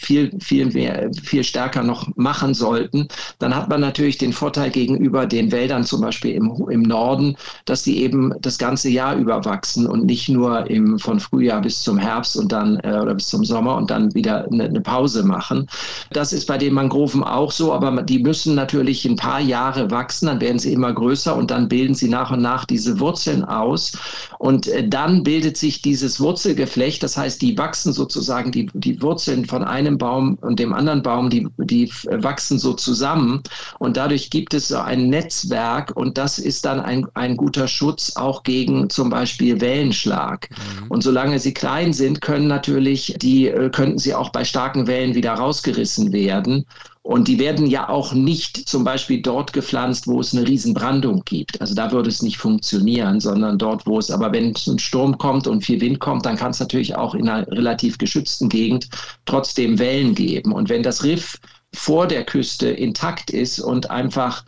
viel, 0.00 0.32
viel 0.40 0.66
mehr, 0.72 1.10
viel 1.22 1.44
stärker 1.44 1.82
noch 1.82 2.08
machen 2.16 2.54
sollten, 2.54 3.08
dann 3.38 3.54
hat 3.54 3.68
man 3.68 3.80
natürlich 3.80 4.18
den 4.18 4.32
Vorteil 4.32 4.70
gegenüber 4.70 5.26
den 5.26 5.52
Wäldern 5.52 5.84
zum 5.84 6.00
Beispiel 6.00 6.34
im, 6.34 6.66
im 6.70 6.82
Norden, 6.82 7.36
dass 7.66 7.82
die 7.82 8.02
eben 8.02 8.32
das 8.40 8.58
ganze 8.58 8.88
Jahr 8.88 9.16
über 9.16 9.44
wachsen 9.44 9.86
und 9.86 10.06
nicht 10.06 10.28
nur 10.28 10.68
im, 10.70 10.98
von 10.98 11.20
Frühjahr 11.20 11.60
bis 11.60 11.82
zum 11.82 11.98
Herbst 11.98 12.36
und 12.36 12.52
dann 12.52 12.80
äh, 12.80 12.98
oder 13.00 13.14
bis 13.14 13.28
zum 13.28 13.44
Sommer 13.44 13.76
und 13.76 13.90
dann 13.90 14.14
wieder 14.14 14.46
eine, 14.50 14.64
eine 14.64 14.80
Pause 14.80 15.22
machen. 15.24 15.68
Das 16.10 16.32
ist 16.32 16.46
bei 16.46 16.56
den 16.56 16.74
Mangroven 16.74 17.22
auch 17.22 17.52
so, 17.52 17.72
aber 17.72 18.02
die 18.02 18.18
müssen 18.20 18.54
natürlich 18.54 19.04
ein 19.04 19.16
paar 19.16 19.40
Jahre 19.40 19.90
wachsen, 19.90 20.26
dann 20.26 20.40
werden 20.40 20.58
sie 20.58 20.72
immer 20.72 20.92
größer 20.92 21.36
und 21.36 21.50
dann 21.50 21.68
bilden 21.68 21.94
sie 21.94 22.08
nach 22.08 22.30
und 22.30 22.40
nach 22.40 22.64
diese 22.64 22.98
Wurzeln 22.98 23.44
aus 23.44 23.92
und 24.38 24.68
äh, 24.68 24.88
dann 24.88 25.22
bildet 25.22 25.56
sich 25.56 25.82
dieses 25.82 26.18
Wurzelgeflecht 26.18 26.93
Geflecht. 26.94 27.02
Das 27.02 27.16
heißt, 27.16 27.42
die 27.42 27.56
wachsen 27.58 27.92
sozusagen, 27.92 28.52
die, 28.52 28.68
die 28.74 29.00
Wurzeln 29.02 29.44
von 29.44 29.64
einem 29.64 29.98
Baum 29.98 30.38
und 30.40 30.58
dem 30.58 30.72
anderen 30.72 31.02
Baum, 31.02 31.30
die, 31.30 31.46
die 31.58 31.90
wachsen 32.10 32.58
so 32.58 32.74
zusammen. 32.74 33.42
Und 33.78 33.96
dadurch 33.96 34.30
gibt 34.30 34.54
es 34.54 34.68
so 34.68 34.78
ein 34.78 35.08
Netzwerk 35.08 35.92
und 35.96 36.16
das 36.18 36.38
ist 36.38 36.64
dann 36.64 36.80
ein, 36.80 37.06
ein 37.14 37.36
guter 37.36 37.68
Schutz 37.68 38.16
auch 38.16 38.42
gegen 38.42 38.88
zum 38.90 39.10
Beispiel 39.10 39.60
Wellenschlag. 39.60 40.48
Mhm. 40.50 40.90
Und 40.90 41.02
solange 41.02 41.38
sie 41.38 41.54
klein 41.54 41.92
sind, 41.92 42.20
können 42.20 42.48
natürlich 42.48 43.14
die, 43.18 43.48
äh, 43.48 43.70
könnten 43.70 43.98
sie 43.98 44.14
auch 44.14 44.30
bei 44.30 44.44
starken 44.44 44.86
Wellen 44.86 45.14
wieder 45.14 45.34
rausgerissen 45.34 46.12
werden. 46.12 46.64
Und 47.06 47.28
die 47.28 47.38
werden 47.38 47.66
ja 47.66 47.90
auch 47.90 48.14
nicht 48.14 48.56
zum 48.66 48.82
Beispiel 48.82 49.20
dort 49.20 49.52
gepflanzt, 49.52 50.06
wo 50.06 50.20
es 50.20 50.34
eine 50.34 50.48
Riesenbrandung 50.48 51.22
gibt. 51.26 51.60
Also 51.60 51.74
da 51.74 51.92
würde 51.92 52.08
es 52.08 52.22
nicht 52.22 52.38
funktionieren, 52.38 53.20
sondern 53.20 53.58
dort, 53.58 53.86
wo 53.86 53.98
es, 53.98 54.10
aber 54.10 54.32
wenn 54.32 54.54
ein 54.66 54.78
Sturm 54.78 55.18
kommt 55.18 55.46
und 55.46 55.66
viel 55.66 55.82
Wind 55.82 56.00
kommt, 56.00 56.24
dann 56.24 56.36
kann 56.36 56.52
es 56.52 56.60
natürlich 56.60 56.96
auch 56.96 57.14
in 57.14 57.28
einer 57.28 57.46
relativ 57.48 57.98
geschützten 57.98 58.48
Gegend 58.48 58.88
trotzdem 59.26 59.78
Wellen 59.78 60.14
geben. 60.14 60.50
Und 60.52 60.70
wenn 60.70 60.82
das 60.82 61.04
Riff 61.04 61.38
vor 61.74 62.06
der 62.06 62.24
Küste 62.24 62.68
intakt 62.68 63.30
ist 63.30 63.58
und 63.58 63.90
einfach 63.90 64.42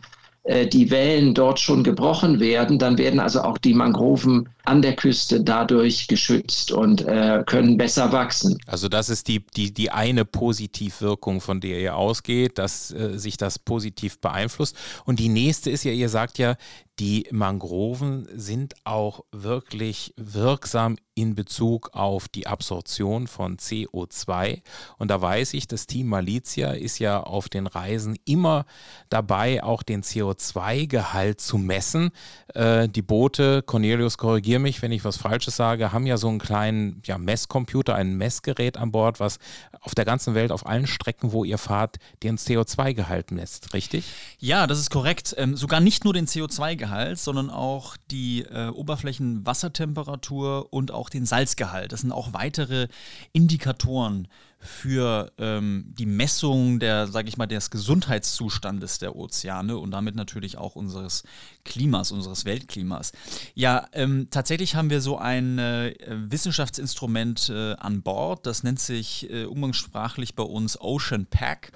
die 0.47 0.89
Wellen 0.91 1.33
dort 1.33 1.59
schon 1.59 1.83
gebrochen 1.83 2.39
werden, 2.39 2.79
dann 2.79 2.97
werden 2.97 3.19
also 3.19 3.41
auch 3.41 3.57
die 3.57 3.73
Mangroven 3.73 4.47
an 4.63 4.81
der 4.81 4.95
Küste 4.95 5.41
dadurch 5.41 6.07
geschützt 6.07 6.71
und 6.71 7.01
äh, 7.01 7.43
können 7.45 7.77
besser 7.77 8.11
wachsen. 8.11 8.57
Also 8.65 8.89
das 8.89 9.09
ist 9.09 9.27
die, 9.27 9.45
die, 9.55 9.73
die 9.73 9.91
eine 9.91 10.25
Positivwirkung, 10.25 11.41
von 11.41 11.61
der 11.61 11.79
ihr 11.79 11.95
ausgeht, 11.95 12.57
dass 12.57 12.91
äh, 12.91 13.17
sich 13.17 13.37
das 13.37 13.59
positiv 13.59 14.19
beeinflusst. 14.19 14.75
Und 15.05 15.19
die 15.19 15.29
nächste 15.29 15.69
ist 15.69 15.83
ja, 15.83 15.91
ihr 15.91 16.09
sagt 16.09 16.37
ja, 16.37 16.55
die 16.99 17.27
Mangroven 17.31 18.27
sind 18.33 18.75
auch 18.83 19.23
wirklich 19.31 20.13
wirksam 20.17 20.97
in 21.17 21.33
Bezug 21.33 21.89
auf 21.93 22.27
die 22.27 22.45
Absorption 22.45 23.25
von 23.25 23.57
CO2. 23.57 24.61
Und 24.97 25.09
da 25.09 25.19
weiß 25.19 25.55
ich, 25.55 25.67
das 25.67 25.87
Team 25.87 26.07
Malizia 26.07 26.71
ist 26.71 26.99
ja 26.99 27.21
auf 27.21 27.49
den 27.49 27.65
Reisen 27.65 28.17
immer 28.25 28.65
dabei, 29.09 29.63
auch 29.63 29.81
den 29.81 30.03
CO2-Gehalt 30.03 31.41
zu 31.41 31.57
messen. 31.57 32.11
Äh, 32.53 32.87
die 32.87 33.01
Boote, 33.01 33.63
Cornelius, 33.63 34.19
korrigiere 34.19 34.59
mich, 34.59 34.83
wenn 34.83 34.91
ich 34.91 35.03
was 35.03 35.17
Falsches 35.17 35.55
sage, 35.55 35.91
haben 35.91 36.05
ja 36.05 36.17
so 36.17 36.27
einen 36.27 36.39
kleinen 36.39 37.01
ja, 37.03 37.17
Messcomputer, 37.17 37.95
ein 37.95 38.15
Messgerät 38.15 38.77
an 38.77 38.91
Bord, 38.91 39.19
was 39.19 39.39
auf 39.81 39.95
der 39.95 40.05
ganzen 40.05 40.35
Welt, 40.35 40.51
auf 40.51 40.67
allen 40.67 40.85
Strecken, 40.85 41.31
wo 41.31 41.43
ihr 41.43 41.57
fahrt, 41.57 41.97
den 42.21 42.37
CO2-Gehalt 42.37 43.31
misst, 43.31 43.73
richtig? 43.73 44.05
Ja, 44.37 44.67
das 44.67 44.79
ist 44.79 44.91
korrekt. 44.91 45.33
Ähm, 45.37 45.57
sogar 45.57 45.79
nicht 45.79 46.03
nur 46.03 46.13
den 46.13 46.27
CO2-Gehalt, 46.27 46.86
sondern 47.17 47.49
auch 47.49 47.97
die 48.11 48.43
äh, 48.43 48.69
Oberflächenwassertemperatur 48.69 50.71
und 50.71 50.91
auch 50.91 51.09
den 51.09 51.25
Salzgehalt. 51.25 51.91
Das 51.91 52.01
sind 52.01 52.11
auch 52.11 52.33
weitere 52.33 52.87
Indikatoren 53.33 54.27
für 54.59 55.31
ähm, 55.37 55.93
die 55.97 56.05
Messung 56.05 56.79
der, 56.79 57.07
sage 57.07 57.29
ich 57.29 57.37
mal, 57.37 57.45
des 57.45 57.69
Gesundheitszustandes 57.69 58.97
der 58.97 59.15
Ozeane 59.15 59.77
und 59.77 59.91
damit 59.91 60.15
natürlich 60.15 60.57
auch 60.57 60.75
unseres 60.75 61.23
Klimas, 61.63 62.11
unseres 62.11 62.45
Weltklimas. 62.45 63.11
Ja, 63.53 63.87
ähm, 63.93 64.27
tatsächlich 64.31 64.75
haben 64.75 64.89
wir 64.89 65.01
so 65.01 65.17
ein 65.17 65.59
äh, 65.59 65.93
Wissenschaftsinstrument 66.07 67.49
äh, 67.49 67.73
an 67.73 68.01
Bord, 68.01 68.45
das 68.45 68.63
nennt 68.63 68.79
sich 68.79 69.29
äh, 69.29 69.45
umgangssprachlich 69.45 70.35
bei 70.35 70.43
uns 70.43 70.79
Ocean 70.81 71.27
Pack. 71.27 71.71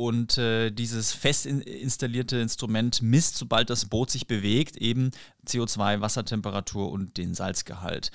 Und 0.00 0.38
äh, 0.38 0.70
dieses 0.70 1.12
fest 1.12 1.44
in 1.44 1.60
installierte 1.60 2.38
Instrument 2.38 3.02
misst, 3.02 3.36
sobald 3.36 3.68
das 3.68 3.84
Boot 3.84 4.10
sich 4.10 4.26
bewegt, 4.26 4.78
eben 4.78 5.10
CO2, 5.46 6.00
Wassertemperatur 6.00 6.90
und 6.90 7.18
den 7.18 7.34
Salzgehalt 7.34 8.10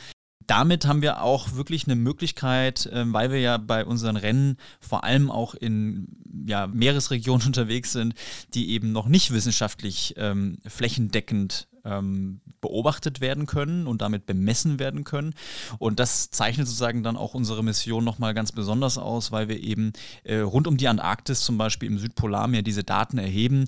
damit 0.48 0.86
haben 0.86 1.02
wir 1.02 1.21
auch 1.21 1.54
wirklich 1.54 1.86
eine 1.86 1.95
Möglichkeit, 1.95 2.86
äh, 2.88 3.12
weil 3.12 3.32
wir 3.32 3.39
ja 3.39 3.58
bei 3.58 3.86
unseren 3.86 4.15
Rennen 4.15 4.58
vor 4.80 5.04
allem 5.04 5.32
auch 5.32 5.56
in 5.56 6.08
ja, 6.45 6.67
Meeresregionen 6.67 7.45
unterwegs 7.48 7.91
sind, 7.91 8.13
die 8.54 8.69
eben 8.71 8.91
noch 8.91 9.08
nicht 9.08 9.32
wissenschaftlich 9.32 10.13
ähm, 10.17 10.58
flächendeckend 10.65 11.67
ähm, 11.84 12.41
beobachtet 12.62 13.21
werden 13.21 13.45
können 13.45 13.86
und 13.86 14.02
damit 14.02 14.26
bemessen 14.26 14.80
werden 14.80 15.04
können. 15.04 15.36
Und 15.78 16.00
das 16.00 16.32
zeichnet 16.32 16.67
sozusagen 16.67 17.04
dann 17.04 17.15
auch 17.15 17.34
unsere 17.36 17.63
Mission 17.63 18.04
nochmal 18.04 18.34
ganz 18.34 18.52
besonders 18.52 18.98
aus, 18.98 19.32
weil 19.32 19.48
wir 19.48 19.62
eben 19.62 19.93
äh, 20.24 20.38
rund 20.38 20.67
um 20.67 20.78
die 20.78 20.88
Antarktis 20.88 21.41
zum 21.41 21.58
Beispiel 21.58 21.88
im 21.88 22.00
Südpolarmeer 22.00 22.63
diese 22.63 22.84
Daten 22.84 23.19
erheben, 23.19 23.67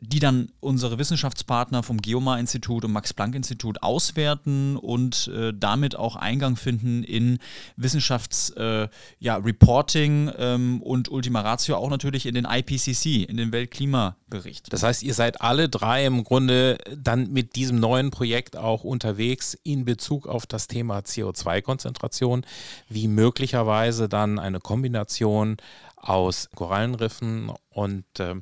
die 0.00 0.20
dann 0.20 0.52
unsere 0.60 0.98
Wissenschaftspartner 0.98 1.82
vom 1.82 2.00
Geomar-Institut 2.00 2.84
und 2.84 2.92
Max-Planck-Institut 2.92 3.82
auswerten 3.82 4.76
und 4.76 5.28
äh, 5.34 5.52
damit 5.52 5.96
auch 5.96 6.14
Eingang 6.14 6.54
finden 6.54 7.02
in 7.02 7.40
Wissenschafts-Reporting 7.76 10.28
äh, 10.28 10.30
ja, 10.30 10.54
ähm, 10.54 10.80
und 10.82 11.10
Ultima 11.10 11.40
Ratio 11.40 11.74
auch 11.76 11.90
natürlich 11.90 12.26
in 12.26 12.36
den 12.36 12.44
IPCC, 12.44 13.28
in 13.28 13.36
den 13.36 13.50
Weltklimabericht. 13.50 14.72
Das 14.72 14.84
heißt, 14.84 15.02
ihr 15.02 15.14
seid 15.14 15.40
alle 15.40 15.68
drei 15.68 16.06
im 16.06 16.22
Grunde 16.22 16.78
dann 16.96 17.32
mit 17.32 17.56
diesem 17.56 17.80
neuen 17.80 18.12
Projekt 18.12 18.56
auch 18.56 18.84
unterwegs 18.84 19.58
in 19.64 19.84
Bezug 19.84 20.28
auf 20.28 20.46
das 20.46 20.68
Thema 20.68 21.00
CO2-Konzentration, 21.00 22.46
wie 22.88 23.08
möglicherweise 23.08 24.08
dann 24.08 24.38
eine 24.38 24.60
Kombination 24.60 25.56
aus 26.00 26.48
Korallenriffen 26.54 27.52
und 27.70 28.04
äh, 28.18 28.34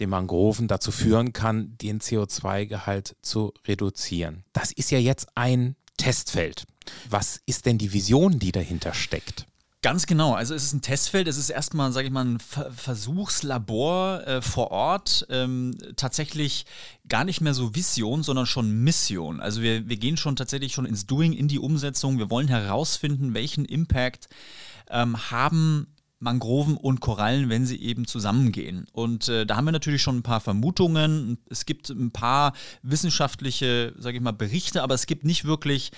den 0.00 0.10
Mangroven 0.10 0.68
dazu 0.68 0.90
führen 0.90 1.32
kann, 1.32 1.76
den 1.78 2.00
CO2-Gehalt 2.00 3.16
zu 3.22 3.52
reduzieren. 3.66 4.44
Das 4.52 4.72
ist 4.72 4.90
ja 4.90 4.98
jetzt 4.98 5.28
ein 5.34 5.76
Testfeld. 5.96 6.64
Was 7.08 7.40
ist 7.46 7.66
denn 7.66 7.78
die 7.78 7.92
Vision, 7.92 8.38
die 8.38 8.52
dahinter 8.52 8.94
steckt? 8.94 9.46
Ganz 9.82 10.06
genau. 10.06 10.34
Also 10.34 10.54
es 10.54 10.62
ist 10.62 10.74
ein 10.74 10.80
Testfeld. 10.80 11.26
Es 11.26 11.36
ist 11.36 11.50
erstmal, 11.50 11.90
sage 11.90 12.06
ich 12.06 12.12
mal, 12.12 12.24
ein 12.24 12.38
Versuchslabor 12.38 14.24
äh, 14.24 14.40
vor 14.40 14.70
Ort. 14.70 15.26
Ähm, 15.28 15.76
tatsächlich 15.96 16.66
gar 17.08 17.24
nicht 17.24 17.40
mehr 17.40 17.52
so 17.52 17.74
Vision, 17.74 18.22
sondern 18.22 18.46
schon 18.46 18.70
Mission. 18.84 19.40
Also 19.40 19.60
wir, 19.60 19.88
wir 19.88 19.96
gehen 19.96 20.16
schon 20.16 20.36
tatsächlich 20.36 20.72
schon 20.72 20.86
ins 20.86 21.06
Doing, 21.06 21.32
in 21.32 21.48
die 21.48 21.58
Umsetzung. 21.58 22.18
Wir 22.18 22.30
wollen 22.30 22.46
herausfinden, 22.46 23.34
welchen 23.34 23.64
Impact 23.64 24.28
ähm, 24.88 25.32
haben 25.32 25.88
Mangroven 26.22 26.76
und 26.76 27.00
Korallen, 27.00 27.48
wenn 27.48 27.66
sie 27.66 27.82
eben 27.82 28.06
zusammengehen. 28.06 28.86
Und 28.92 29.28
äh, 29.28 29.44
da 29.44 29.56
haben 29.56 29.64
wir 29.64 29.72
natürlich 29.72 30.02
schon 30.02 30.18
ein 30.18 30.22
paar 30.22 30.40
Vermutungen. 30.40 31.38
Es 31.50 31.66
gibt 31.66 31.90
ein 31.90 32.12
paar 32.12 32.52
wissenschaftliche, 32.82 33.92
sage 33.98 34.18
ich 34.18 34.22
mal, 34.22 34.32
Berichte, 34.32 34.82
aber 34.82 34.94
es 34.94 35.06
gibt 35.06 35.24
nicht 35.24 35.44
wirklich 35.44 35.90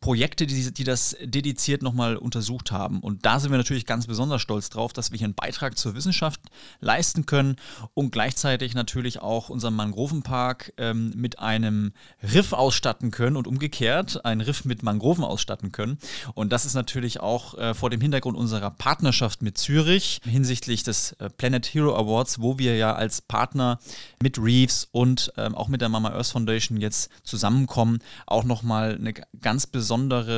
Projekte, 0.00 0.46
die, 0.46 0.72
die 0.72 0.84
das 0.84 1.16
dediziert 1.22 1.82
nochmal 1.82 2.16
untersucht 2.16 2.72
haben. 2.72 3.00
Und 3.00 3.24
da 3.24 3.40
sind 3.40 3.50
wir 3.50 3.58
natürlich 3.58 3.86
ganz 3.86 4.06
besonders 4.06 4.42
stolz 4.42 4.70
drauf, 4.70 4.92
dass 4.92 5.10
wir 5.10 5.18
hier 5.18 5.26
einen 5.26 5.34
Beitrag 5.34 5.78
zur 5.78 5.94
Wissenschaft 5.94 6.40
leisten 6.80 7.26
können 7.26 7.56
und 7.94 8.10
gleichzeitig 8.10 8.74
natürlich 8.74 9.20
auch 9.20 9.48
unseren 9.48 9.74
Mangrovenpark 9.74 10.72
ähm, 10.76 11.12
mit 11.16 11.38
einem 11.38 11.92
Riff 12.22 12.52
ausstatten 12.52 13.10
können 13.10 13.36
und 13.36 13.46
umgekehrt 13.46 14.24
einen 14.24 14.40
Riff 14.40 14.64
mit 14.64 14.82
Mangroven 14.82 15.24
ausstatten 15.24 15.72
können. 15.72 15.98
Und 16.34 16.52
das 16.52 16.64
ist 16.64 16.74
natürlich 16.74 17.20
auch 17.20 17.56
äh, 17.56 17.74
vor 17.74 17.90
dem 17.90 18.00
Hintergrund 18.00 18.36
unserer 18.36 18.70
Partnerschaft 18.70 19.42
mit 19.42 19.58
Zürich 19.58 20.20
hinsichtlich 20.24 20.82
des 20.82 21.12
äh, 21.12 21.30
Planet 21.30 21.66
Hero 21.66 21.96
Awards, 21.96 22.40
wo 22.40 22.58
wir 22.58 22.76
ja 22.76 22.94
als 22.94 23.20
Partner 23.20 23.78
mit 24.22 24.38
Reefs 24.38 24.88
und 24.92 25.32
ähm, 25.36 25.54
auch 25.54 25.68
mit 25.68 25.80
der 25.80 25.88
Mama 25.88 26.10
Earth 26.10 26.28
Foundation 26.28 26.80
jetzt 26.80 27.10
zusammenkommen, 27.22 28.00
auch 28.26 28.44
nochmal 28.44 28.96
eine 28.96 29.14
ganz 29.40 29.66
besondere 29.66 29.83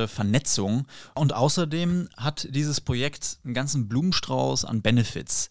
Vernetzung. 0.09 0.87
Und 1.15 1.35
außerdem 1.35 2.09
hat 2.17 2.49
dieses 2.51 2.81
Projekt 2.81 3.39
einen 3.45 3.55
ganzen 3.55 3.89
Blumenstrauß 3.89 4.65
an 4.65 4.83
Benefits. 4.83 5.51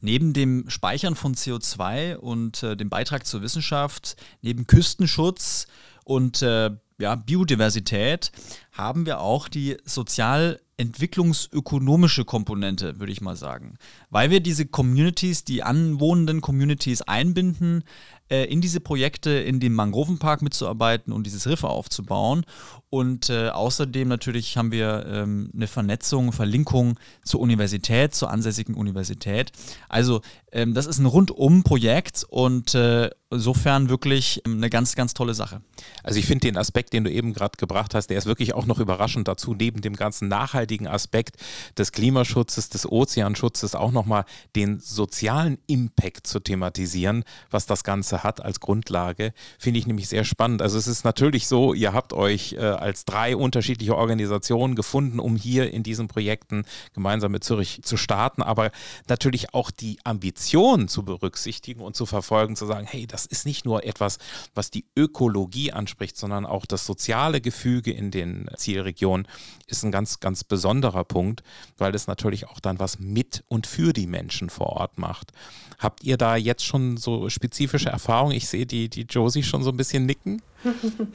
Neben 0.00 0.32
dem 0.32 0.68
Speichern 0.68 1.14
von 1.14 1.34
CO2 1.34 2.16
und 2.16 2.62
äh, 2.62 2.76
dem 2.76 2.90
Beitrag 2.90 3.24
zur 3.24 3.42
Wissenschaft, 3.42 4.16
neben 4.42 4.66
Küstenschutz 4.66 5.68
und 6.04 6.42
äh, 6.42 6.70
ja, 6.98 7.14
Biodiversität 7.16 8.32
haben 8.72 9.06
wir 9.06 9.20
auch 9.20 9.48
die 9.48 9.76
sozial 9.84 10.60
entwicklungsökonomische 10.76 12.24
Komponente, 12.24 12.98
würde 12.98 13.12
ich 13.12 13.20
mal 13.20 13.36
sagen. 13.36 13.76
Weil 14.10 14.30
wir 14.30 14.40
diese 14.40 14.66
Communities, 14.66 15.44
die 15.44 15.62
anwohnenden 15.62 16.40
Communities 16.40 17.02
einbinden, 17.02 17.84
äh, 18.28 18.44
in 18.44 18.60
diese 18.60 18.80
Projekte, 18.80 19.30
in 19.30 19.60
dem 19.60 19.74
Mangrovenpark 19.74 20.42
mitzuarbeiten 20.42 21.12
und 21.12 21.24
dieses 21.24 21.46
Riff 21.46 21.64
aufzubauen. 21.64 22.44
Und 22.90 23.30
äh, 23.30 23.48
außerdem 23.48 24.06
natürlich 24.06 24.56
haben 24.56 24.70
wir 24.70 25.06
ähm, 25.06 25.50
eine 25.54 25.66
Vernetzung, 25.66 26.32
Verlinkung 26.32 26.98
zur 27.24 27.40
Universität, 27.40 28.14
zur 28.14 28.30
ansässigen 28.30 28.74
Universität. 28.74 29.50
Also 29.88 30.20
ähm, 30.52 30.74
das 30.74 30.86
ist 30.86 30.98
ein 30.98 31.06
Rundum-Projekt 31.06 32.26
und 32.28 32.74
äh, 32.74 33.08
insofern 33.30 33.88
wirklich 33.88 34.42
ähm, 34.44 34.58
eine 34.58 34.68
ganz, 34.68 34.94
ganz 34.94 35.14
tolle 35.14 35.32
Sache. 35.32 35.62
Also 36.02 36.18
ich 36.18 36.26
finde 36.26 36.46
den 36.46 36.58
Aspekt, 36.58 36.92
den 36.92 37.04
du 37.04 37.10
eben 37.10 37.32
gerade 37.32 37.56
gebracht 37.56 37.94
hast, 37.94 38.08
der 38.08 38.18
ist 38.18 38.26
wirklich 38.26 38.52
auch 38.52 38.66
noch 38.66 38.78
überraschend 38.78 39.26
dazu, 39.26 39.54
neben 39.54 39.80
dem 39.80 39.96
ganzen 39.96 40.28
nachhaltigen 40.28 40.86
Aspekt 40.86 41.36
des 41.78 41.92
Klimaschutzes, 41.92 42.68
des 42.68 42.86
Ozeanschutzes 42.86 43.74
auch 43.74 43.90
nochmal 43.90 44.26
den 44.54 44.80
sozialen 44.80 45.56
Impact 45.66 46.26
zu 46.26 46.40
thematisieren, 46.40 47.24
was 47.50 47.64
das 47.64 47.82
Ganze 47.84 48.11
hat 48.18 48.44
als 48.44 48.60
Grundlage, 48.60 49.32
finde 49.58 49.78
ich 49.78 49.86
nämlich 49.86 50.08
sehr 50.08 50.24
spannend. 50.24 50.62
Also 50.62 50.78
es 50.78 50.86
ist 50.86 51.04
natürlich 51.04 51.46
so, 51.46 51.74
ihr 51.74 51.92
habt 51.92 52.12
euch 52.12 52.54
äh, 52.54 52.60
als 52.60 53.04
drei 53.04 53.36
unterschiedliche 53.36 53.96
Organisationen 53.96 54.74
gefunden, 54.74 55.18
um 55.18 55.36
hier 55.36 55.72
in 55.72 55.82
diesen 55.82 56.08
Projekten 56.08 56.64
gemeinsam 56.94 57.32
mit 57.32 57.44
Zürich 57.44 57.80
zu 57.82 57.96
starten, 57.96 58.42
aber 58.42 58.70
natürlich 59.08 59.54
auch 59.54 59.70
die 59.70 59.98
Ambition 60.04 60.88
zu 60.88 61.04
berücksichtigen 61.04 61.80
und 61.80 61.96
zu 61.96 62.06
verfolgen, 62.06 62.56
zu 62.56 62.66
sagen, 62.66 62.86
hey, 62.86 63.06
das 63.06 63.26
ist 63.26 63.46
nicht 63.46 63.64
nur 63.64 63.84
etwas, 63.84 64.18
was 64.54 64.70
die 64.70 64.84
Ökologie 64.96 65.72
anspricht, 65.72 66.16
sondern 66.16 66.46
auch 66.46 66.66
das 66.66 66.86
soziale 66.86 67.40
Gefüge 67.40 67.92
in 67.92 68.10
den 68.10 68.48
Zielregionen 68.56 69.26
ist 69.66 69.82
ein 69.84 69.90
ganz, 69.90 70.20
ganz 70.20 70.44
besonderer 70.44 71.04
Punkt, 71.04 71.42
weil 71.78 71.94
es 71.94 72.06
natürlich 72.06 72.48
auch 72.48 72.60
dann 72.60 72.78
was 72.78 72.98
mit 72.98 73.44
und 73.48 73.66
für 73.66 73.92
die 73.92 74.06
Menschen 74.06 74.50
vor 74.50 74.68
Ort 74.68 74.98
macht. 74.98 75.32
Habt 75.78 76.04
ihr 76.04 76.16
da 76.16 76.36
jetzt 76.36 76.64
schon 76.64 76.96
so 76.96 77.28
spezifische 77.28 77.88
Erfahrungen? 77.88 78.01
Ich 78.32 78.48
sehe 78.48 78.66
die, 78.66 78.88
die 78.88 79.02
Josie 79.02 79.42
schon 79.42 79.62
so 79.62 79.70
ein 79.70 79.76
bisschen 79.76 80.06
nicken. 80.06 80.42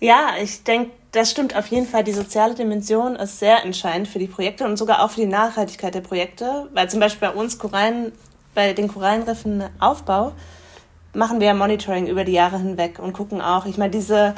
Ja, 0.00 0.34
ich 0.42 0.62
denke, 0.62 0.90
das 1.12 1.30
stimmt 1.30 1.56
auf 1.56 1.68
jeden 1.68 1.86
Fall. 1.86 2.04
Die 2.04 2.12
soziale 2.12 2.54
Dimension 2.54 3.16
ist 3.16 3.38
sehr 3.38 3.64
entscheidend 3.64 4.08
für 4.08 4.18
die 4.18 4.26
Projekte 4.26 4.64
und 4.64 4.76
sogar 4.76 5.02
auch 5.02 5.10
für 5.10 5.22
die 5.22 5.26
Nachhaltigkeit 5.26 5.94
der 5.94 6.02
Projekte, 6.02 6.68
weil 6.74 6.90
zum 6.90 7.00
Beispiel 7.00 7.28
bei 7.28 7.34
uns 7.34 7.58
Korallen, 7.58 8.12
bei 8.54 8.74
den 8.74 8.88
Korallenriffen 8.88 9.64
Aufbau 9.78 10.32
machen 11.14 11.40
wir 11.40 11.54
Monitoring 11.54 12.08
über 12.08 12.24
die 12.24 12.32
Jahre 12.32 12.58
hinweg 12.58 12.98
und 12.98 13.14
gucken 13.14 13.40
auch, 13.40 13.64
ich 13.64 13.78
meine, 13.78 13.90
diese 13.90 14.34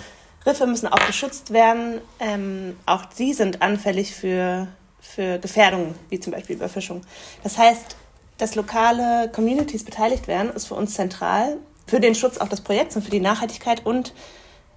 Riffe 0.46 0.66
müssen 0.68 0.86
auch 0.86 1.04
geschützt 1.06 1.52
werden. 1.52 2.00
Ähm, 2.20 2.76
auch 2.86 3.04
die 3.06 3.34
sind 3.34 3.60
anfällig 3.60 4.14
für, 4.14 4.68
für 5.00 5.38
Gefährdungen, 5.38 5.96
wie 6.08 6.20
zum 6.20 6.32
Beispiel 6.32 6.54
Überfischung. 6.54 7.02
Das 7.42 7.58
heißt, 7.58 7.96
dass 8.38 8.54
lokale 8.54 9.28
Communities 9.32 9.82
beteiligt 9.82 10.28
werden, 10.28 10.52
ist 10.52 10.66
für 10.68 10.76
uns 10.76 10.94
zentral, 10.94 11.56
für 11.88 12.00
den 12.00 12.14
Schutz 12.14 12.38
auch 12.38 12.48
des 12.48 12.60
Projekts 12.60 12.96
und 12.96 13.02
für 13.02 13.10
die 13.10 13.20
Nachhaltigkeit 13.20 13.84
und 13.84 14.12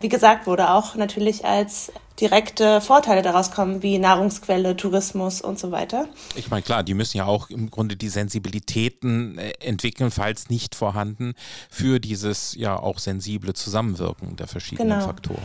wie 0.01 0.09
gesagt 0.09 0.47
wurde, 0.47 0.71
auch 0.71 0.95
natürlich 0.95 1.45
als 1.45 1.91
direkte 2.19 2.81
Vorteile 2.81 3.21
daraus 3.21 3.51
kommen, 3.51 3.83
wie 3.83 3.99
Nahrungsquelle, 3.99 4.75
Tourismus 4.75 5.41
und 5.41 5.59
so 5.59 5.71
weiter. 5.71 6.07
Ich 6.35 6.49
meine, 6.49 6.63
klar, 6.63 6.83
die 6.83 6.93
müssen 6.93 7.17
ja 7.17 7.25
auch 7.25 7.49
im 7.49 7.69
Grunde 7.69 7.95
die 7.95 8.09
Sensibilitäten 8.09 9.37
äh, 9.37 9.51
entwickeln, 9.59 10.11
falls 10.11 10.49
nicht 10.49 10.75
vorhanden, 10.75 11.33
für 11.69 11.99
dieses 11.99 12.55
ja 12.55 12.77
auch 12.77 12.99
sensible 12.99 13.53
Zusammenwirken 13.53 14.35
der 14.35 14.47
verschiedenen 14.47 14.89
genau. 14.89 15.05
Faktoren. 15.05 15.39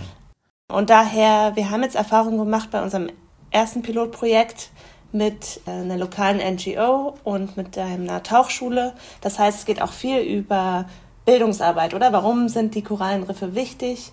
Und 0.68 0.90
daher, 0.90 1.52
wir 1.54 1.70
haben 1.70 1.82
jetzt 1.82 1.94
Erfahrungen 1.94 2.38
gemacht 2.38 2.70
bei 2.70 2.82
unserem 2.82 3.10
ersten 3.50 3.82
Pilotprojekt 3.82 4.70
mit 5.12 5.60
äh, 5.66 5.70
einer 5.70 5.96
lokalen 5.96 6.38
NGO 6.56 7.16
und 7.24 7.56
mit 7.56 7.78
einer 7.78 8.22
Tauchschule. 8.22 8.94
Das 9.20 9.38
heißt, 9.38 9.60
es 9.60 9.64
geht 9.64 9.80
auch 9.80 9.92
viel 9.92 10.18
über 10.18 10.86
Bildungsarbeit, 11.26 11.92
oder? 11.92 12.12
Warum 12.12 12.48
sind 12.48 12.74
die 12.74 12.82
Korallenriffe 12.82 13.54
wichtig? 13.54 14.12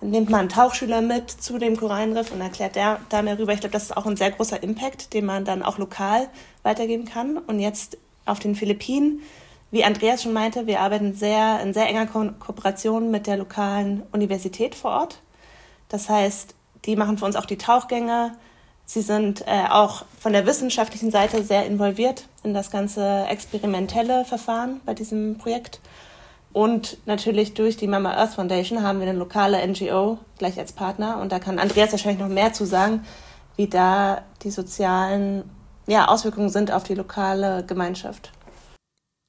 nimmt 0.00 0.30
man 0.30 0.40
einen 0.40 0.48
Tauchschüler 0.48 1.00
mit 1.00 1.30
zu 1.30 1.58
dem 1.58 1.76
Korallenriff 1.76 2.32
und 2.32 2.40
erklärt 2.40 2.76
der 2.76 3.00
da 3.08 3.22
mehr 3.22 3.38
rüber. 3.38 3.52
Ich 3.52 3.60
glaube, 3.60 3.72
das 3.72 3.84
ist 3.84 3.96
auch 3.96 4.06
ein 4.06 4.16
sehr 4.16 4.30
großer 4.30 4.62
Impact, 4.62 5.14
den 5.14 5.24
man 5.24 5.44
dann 5.44 5.62
auch 5.62 5.78
lokal 5.78 6.28
weitergeben 6.62 7.04
kann. 7.04 7.38
Und 7.38 7.60
jetzt 7.60 7.98
auf 8.26 8.38
den 8.38 8.54
Philippinen, 8.54 9.20
wie 9.70 9.84
Andreas 9.84 10.22
schon 10.22 10.32
meinte, 10.32 10.66
wir 10.66 10.80
arbeiten 10.80 11.14
sehr 11.14 11.60
in 11.60 11.74
sehr 11.74 11.88
enger 11.88 12.06
Ko 12.06 12.30
Kooperation 12.38 13.10
mit 13.10 13.26
der 13.26 13.36
lokalen 13.36 14.02
Universität 14.12 14.74
vor 14.74 14.92
Ort. 14.92 15.18
Das 15.88 16.08
heißt, 16.08 16.54
die 16.84 16.96
machen 16.96 17.18
für 17.18 17.24
uns 17.24 17.36
auch 17.36 17.46
die 17.46 17.58
Tauchgänge. 17.58 18.32
Sie 18.86 19.02
sind 19.02 19.42
äh, 19.46 19.64
auch 19.70 20.04
von 20.20 20.32
der 20.32 20.46
wissenschaftlichen 20.46 21.10
Seite 21.10 21.42
sehr 21.42 21.66
involviert 21.66 22.26
in 22.42 22.52
das 22.52 22.70
ganze 22.70 23.26
experimentelle 23.28 24.24
Verfahren 24.24 24.80
bei 24.84 24.92
diesem 24.92 25.38
Projekt. 25.38 25.80
Und 26.54 26.98
natürlich 27.04 27.54
durch 27.54 27.76
die 27.76 27.88
Mama 27.88 28.14
Earth 28.14 28.34
Foundation 28.34 28.84
haben 28.84 29.00
wir 29.00 29.08
eine 29.08 29.18
lokale 29.18 29.66
NGO 29.66 30.18
gleich 30.38 30.56
als 30.56 30.72
Partner. 30.72 31.20
Und 31.20 31.32
da 31.32 31.40
kann 31.40 31.58
Andreas 31.58 31.90
wahrscheinlich 31.90 32.20
noch 32.20 32.32
mehr 32.32 32.52
zu 32.52 32.64
sagen, 32.64 33.04
wie 33.56 33.66
da 33.66 34.22
die 34.42 34.52
sozialen 34.52 35.50
ja, 35.88 36.06
Auswirkungen 36.06 36.50
sind 36.50 36.70
auf 36.70 36.84
die 36.84 36.94
lokale 36.94 37.66
Gemeinschaft. 37.66 38.30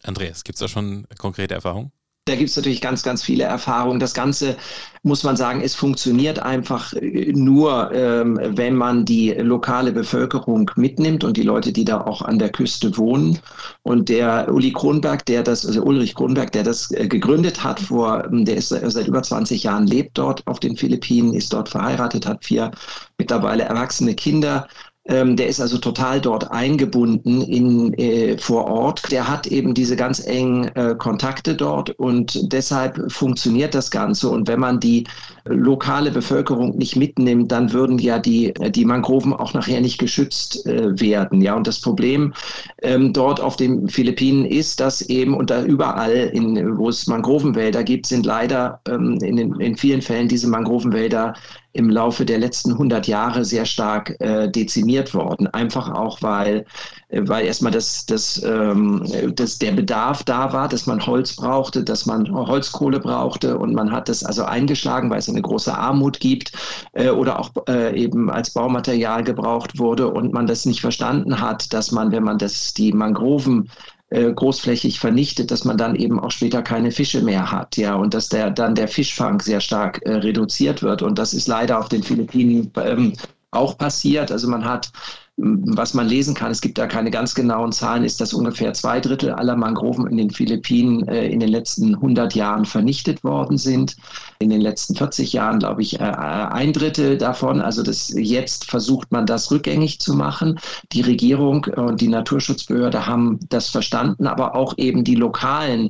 Andreas, 0.04 0.44
gibt 0.44 0.58
es 0.58 0.60
da 0.60 0.68
schon 0.68 1.08
konkrete 1.18 1.56
Erfahrungen? 1.56 1.92
Da 2.28 2.36
gibt 2.36 2.50
es 2.50 2.56
natürlich 2.56 2.82
ganz, 2.82 3.04
ganz 3.04 3.22
viele 3.22 3.44
Erfahrungen. 3.44 4.00
Das 4.00 4.16
Ganze, 4.16 4.58
muss 5.04 5.22
man 5.22 5.38
sagen, 5.38 5.62
es 5.62 5.76
funktioniert 5.76 6.40
einfach 6.40 6.92
äh, 6.94 7.32
nur, 7.34 7.92
ähm, 7.94 8.40
wenn 8.42 8.76
man 8.76 9.06
die 9.06 9.30
lokale 9.34 9.92
Bevölkerung 9.92 10.72
mitnimmt 10.76 11.24
und 11.24 11.38
die 11.38 11.44
Leute, 11.44 11.72
die 11.72 11.86
da 11.86 12.02
auch 12.02 12.24
an 12.24 12.40
der 12.40 12.50
Küste 12.50 12.98
wohnen. 12.98 13.38
Und 13.84 14.10
der 14.10 14.52
Uli 14.52 14.74
Kronberg, 14.74 15.24
der 15.28 15.44
das, 15.44 15.68
also 15.68 15.84
Ulrich 15.84 16.16
Kronberg, 16.16 16.52
der 16.52 16.64
das 16.64 16.90
äh, 16.94 17.08
gegründet 17.08 17.64
hat 17.64 17.80
vor, 17.80 18.26
ähm, 18.26 18.44
der 18.44 18.58
ist 18.58 18.70
seit 18.70 19.08
über 19.08 19.22
20 19.22 19.62
Jahren, 19.62 19.86
lebt 19.86 20.18
dort 20.18 20.42
auf 20.48 20.60
den 20.60 20.76
Philippinen, 20.76 21.32
ist 21.36 21.54
dort 21.54 21.70
verheiratet, 21.70 22.26
hat 22.26 22.44
vier 22.44 22.72
mittlerweile 23.20 23.66
erwachsene 23.66 24.16
Kinder 24.16 24.68
ähm, 25.08 25.36
der 25.36 25.48
ist 25.48 25.62
also 25.62 25.78
total 25.78 26.20
dort 26.20 26.52
eingebunden 26.52 27.42
in, 27.42 27.94
äh, 27.94 28.38
vor 28.38 28.66
Ort. 28.66 29.12
Der 29.12 29.28
hat 29.28 29.46
eben 29.48 29.74
diese 29.74 29.96
ganz 29.96 30.26
engen 30.26 30.68
äh, 30.76 30.96
Kontakte 30.98 31.56
dort 31.56 31.92
und 31.92 32.52
deshalb 32.52 33.12
funktioniert 33.12 33.76
das 33.76 33.92
Ganze. 33.92 34.30
Und 34.30 34.48
wenn 34.48 34.60
man 34.60 34.80
die 34.80 35.06
lokale 35.46 36.10
Bevölkerung 36.10 36.76
nicht 36.78 36.96
mitnimmt, 36.96 37.52
dann 37.52 37.72
würden 37.72 38.00
ja 38.00 38.18
die, 38.18 38.54
die 38.72 38.86
Mangroven 38.86 39.34
auch 39.34 39.54
nachher 39.54 39.80
nicht 39.80 40.00
geschützt 40.00 40.66
äh, 40.66 41.00
werden. 41.00 41.42
Ja, 41.42 41.56
und 41.56 41.68
das 41.68 41.80
Problem 41.80 42.34
ähm, 42.82 43.14
dort 43.14 43.40
auf 43.40 43.58
den 43.58 43.88
Philippinen 43.88 44.46
ist, 44.46 44.80
dass 44.80 45.04
eben 45.04 45.36
und 45.36 45.52
da 45.52 45.64
überall, 45.64 46.32
in, 46.34 46.78
wo 46.78 46.90
es 46.90 47.06
Mangrovenwälder 47.06 47.84
gibt, 47.84 48.08
sind 48.08 48.26
leider 48.26 48.82
ähm, 48.88 49.20
in, 49.22 49.36
den, 49.36 49.60
in 49.60 49.78
vielen 49.78 50.02
Fällen 50.02 50.28
diese 50.28 50.48
Mangrovenwälder 50.48 51.36
im 51.76 51.90
Laufe 51.90 52.26
der 52.26 52.40
letzten 52.40 52.72
100 52.72 53.06
Jahre 53.08 53.44
sehr 53.44 53.66
stark 53.66 54.16
äh, 54.22 54.50
dezimiert 54.50 55.14
worden. 55.14 55.48
Einfach 55.48 55.90
auch, 55.90 56.22
weil, 56.22 56.66
äh, 57.10 57.22
weil 57.26 57.46
erstmal 57.46 57.74
das, 57.74 58.06
das, 58.06 58.42
ähm, 58.44 59.06
das, 59.36 59.60
der 59.60 59.74
Bedarf 59.74 60.24
da 60.24 60.54
war, 60.54 60.70
dass 60.70 60.88
man 60.88 61.06
Holz 61.06 61.36
brauchte, 61.36 61.84
dass 61.84 62.06
man 62.06 62.34
Holzkohle 62.34 63.02
brauchte 63.02 63.58
und 63.58 63.74
man 63.74 63.92
hat 63.92 64.08
das 64.08 64.24
also 64.24 64.46
eingeschlagen, 64.46 65.10
weil 65.10 65.20
es 65.20 65.28
eine 65.28 65.42
große 65.42 65.78
Armut 65.78 66.22
gibt 66.22 66.54
äh, 66.94 67.10
oder 67.10 67.40
auch 67.40 67.52
äh, 67.68 67.94
eben 68.00 68.30
als 68.32 68.52
Baumaterial 68.52 69.24
gebraucht 69.26 69.78
wurde 69.78 70.08
und 70.08 70.32
man 70.32 70.48
das 70.48 70.66
nicht 70.66 70.80
verstanden 70.80 71.42
hat, 71.42 71.74
dass 71.74 71.92
man, 71.92 72.14
wenn 72.14 72.24
man 72.24 72.38
das, 72.38 72.74
die 72.74 72.94
Mangroven 72.94 73.70
äh, 74.10 74.32
großflächig 74.32 75.00
vernichtet, 75.00 75.52
dass 75.52 75.66
man 75.66 75.78
dann 75.78 75.96
eben 75.96 76.20
auch 76.20 76.32
später 76.32 76.62
keine 76.62 76.92
Fische 76.92 77.22
mehr 77.22 77.52
hat, 77.52 77.78
ja, 77.78 77.96
und 77.96 78.14
dass 78.14 78.30
der 78.30 78.52
dann 78.52 78.76
der 78.76 78.88
Fischfang 78.88 79.42
sehr 79.42 79.60
stark 79.60 80.02
äh, 80.04 80.14
reduziert 80.14 80.84
wird. 80.84 81.02
Und 81.02 81.18
das 81.18 81.34
ist 81.34 81.48
leider 81.48 81.80
auf 81.80 81.90
den 81.90 82.04
Philippinen 82.04 82.72
ähm, 82.78 83.14
auch 83.56 83.78
passiert. 83.78 84.32
Also 84.32 84.48
man 84.48 84.66
hat 84.66 84.92
was 85.38 85.94
man 85.94 86.08
lesen 86.08 86.34
kann, 86.34 86.52
es 86.52 86.62
gibt 86.62 86.78
da 86.78 86.88
keine 86.88 87.12
ganz 87.12 87.36
genauen 87.36 87.74
Zahlen, 87.74 88.06
ist, 88.06 88.22
dass 88.22 88.34
ungefähr 88.34 88.72
zwei 88.74 89.02
Drittel 89.02 89.32
aller 89.32 89.58
Mangroven 89.58 90.08
in 90.08 90.16
den 90.16 90.30
Philippinen 90.30 91.06
äh, 91.10 91.28
in 91.28 91.42
den 91.42 91.50
letzten 91.50 91.96
100 91.96 92.36
Jahren 92.36 92.64
vernichtet 92.64 93.22
worden 93.24 93.58
sind. 93.58 93.98
In 94.40 94.50
den 94.50 94.62
letzten 94.62 94.96
40 94.96 95.34
Jahren, 95.34 95.60
glaube 95.60 95.82
ich, 95.82 96.00
äh, 96.00 96.04
ein 96.04 96.72
Drittel 96.72 97.18
davon. 97.18 97.60
Also 97.60 97.84
das, 97.84 98.14
jetzt 98.16 98.70
versucht 98.72 99.12
man 99.12 99.26
das 99.26 99.52
rückgängig 99.52 100.00
zu 100.00 100.14
machen. 100.14 100.58
Die 100.94 101.02
Regierung 101.02 101.66
und 101.66 102.00
die 102.00 102.08
Naturschutzbehörde 102.08 103.06
haben 103.06 103.40
das 103.50 103.68
verstanden, 103.68 104.28
aber 104.28 104.56
auch 104.56 104.78
eben 104.78 105.04
die 105.04 105.16
lokalen 105.16 105.90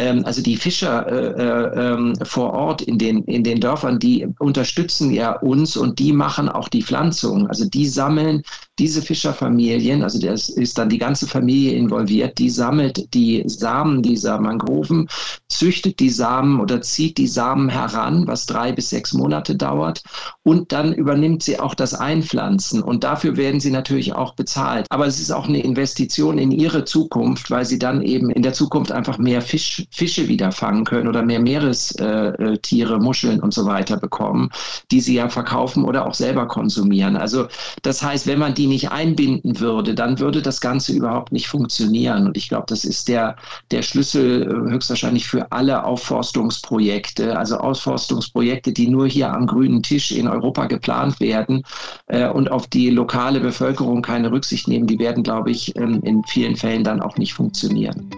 ähm, 0.00 0.24
also 0.24 0.42
die 0.42 0.56
Fischer 0.56 1.06
äh, 1.06 1.42
äh, 1.42 1.92
ähm, 1.92 2.14
vor 2.22 2.54
Ort 2.54 2.80
in 2.82 2.96
den, 2.96 3.22
in 3.24 3.44
den 3.44 3.60
Dörfern, 3.60 3.98
die 3.98 4.26
unterstützen 4.38 5.12
ja 5.12 5.32
uns 5.32 5.76
und 5.76 5.98
die 5.98 6.12
machen 6.12 6.48
auch 6.48 6.68
die 6.68 6.82
Pflanzung. 6.82 7.46
Also 7.48 7.68
die 7.68 7.86
sammeln 7.86 8.42
diese 8.78 9.02
Fischerfamilien, 9.02 10.02
also 10.02 10.18
das 10.18 10.48
ist 10.48 10.78
dann 10.78 10.88
die 10.88 10.96
ganze 10.96 11.26
Familie 11.26 11.74
involviert, 11.74 12.38
die 12.38 12.48
sammelt 12.48 13.12
die 13.12 13.42
Samen 13.46 14.00
dieser 14.00 14.40
Mangroven, 14.40 15.06
züchtet 15.50 16.00
die 16.00 16.08
Samen 16.08 16.60
oder 16.60 16.80
zieht 16.80 17.18
die 17.18 17.26
Samen 17.26 17.68
heran, 17.68 18.26
was 18.26 18.46
drei 18.46 18.72
bis 18.72 18.88
sechs 18.88 19.12
Monate 19.12 19.54
dauert 19.54 20.02
und 20.44 20.72
dann 20.72 20.94
übernimmt 20.94 21.42
sie 21.42 21.60
auch 21.60 21.74
das 21.74 21.92
Einpflanzen 21.92 22.82
und 22.82 23.04
dafür 23.04 23.36
werden 23.36 23.60
sie 23.60 23.70
natürlich 23.70 24.14
auch 24.14 24.34
bezahlt. 24.34 24.86
Aber 24.88 25.06
es 25.06 25.20
ist 25.20 25.30
auch 25.30 25.46
eine 25.46 25.62
Investition 25.62 26.38
in 26.38 26.50
ihre 26.50 26.86
Zukunft, 26.86 27.50
weil 27.50 27.66
sie 27.66 27.78
dann 27.78 28.00
eben 28.00 28.30
in 28.30 28.42
der 28.42 28.54
Zukunft 28.54 28.92
einfach 28.92 29.18
mehr 29.18 29.42
Fisch, 29.42 29.84
Fische 29.90 30.28
wieder 30.28 30.52
fangen 30.52 30.84
können 30.84 31.08
oder 31.08 31.22
mehr 31.22 31.40
Meerestiere, 31.40 32.98
Muscheln 32.98 33.40
und 33.40 33.52
so 33.52 33.66
weiter 33.66 33.96
bekommen, 33.96 34.50
die 34.90 35.00
sie 35.00 35.14
ja 35.14 35.28
verkaufen 35.28 35.84
oder 35.84 36.06
auch 36.06 36.14
selber 36.14 36.46
konsumieren. 36.46 37.16
Also 37.16 37.48
das 37.82 38.02
heißt, 38.02 38.26
wenn 38.26 38.38
man 38.38 38.54
die 38.54 38.66
nicht 38.66 38.90
einbinden 38.90 39.58
würde, 39.60 39.94
dann 39.94 40.18
würde 40.18 40.42
das 40.42 40.60
Ganze 40.60 40.92
überhaupt 40.92 41.32
nicht 41.32 41.48
funktionieren. 41.48 42.26
Und 42.26 42.36
ich 42.36 42.48
glaube, 42.48 42.66
das 42.68 42.84
ist 42.84 43.08
der, 43.08 43.36
der 43.70 43.82
Schlüssel 43.82 44.42
äh, 44.42 44.70
höchstwahrscheinlich 44.70 45.26
für 45.26 45.50
alle 45.50 45.84
Aufforstungsprojekte, 45.84 47.36
also 47.36 47.58
Ausforstungsprojekte, 47.58 48.72
die 48.72 48.88
nur 48.88 49.08
hier 49.08 49.32
am 49.32 49.46
grünen 49.46 49.82
Tisch 49.82 50.12
in 50.12 50.28
Europa 50.28 50.66
geplant 50.66 51.20
werden 51.20 51.64
äh, 52.06 52.28
und 52.28 52.50
auf 52.50 52.66
die 52.68 52.90
lokale 52.90 53.40
Bevölkerung 53.40 54.02
keine 54.02 54.30
Rücksicht 54.30 54.68
nehmen, 54.68 54.86
die 54.86 54.98
werden, 54.98 55.22
glaube 55.22 55.50
ich, 55.50 55.74
in 55.76 56.22
vielen 56.24 56.56
Fällen 56.56 56.84
dann 56.84 57.00
auch 57.00 57.16
nicht 57.16 57.34
funktionieren. 57.34 58.10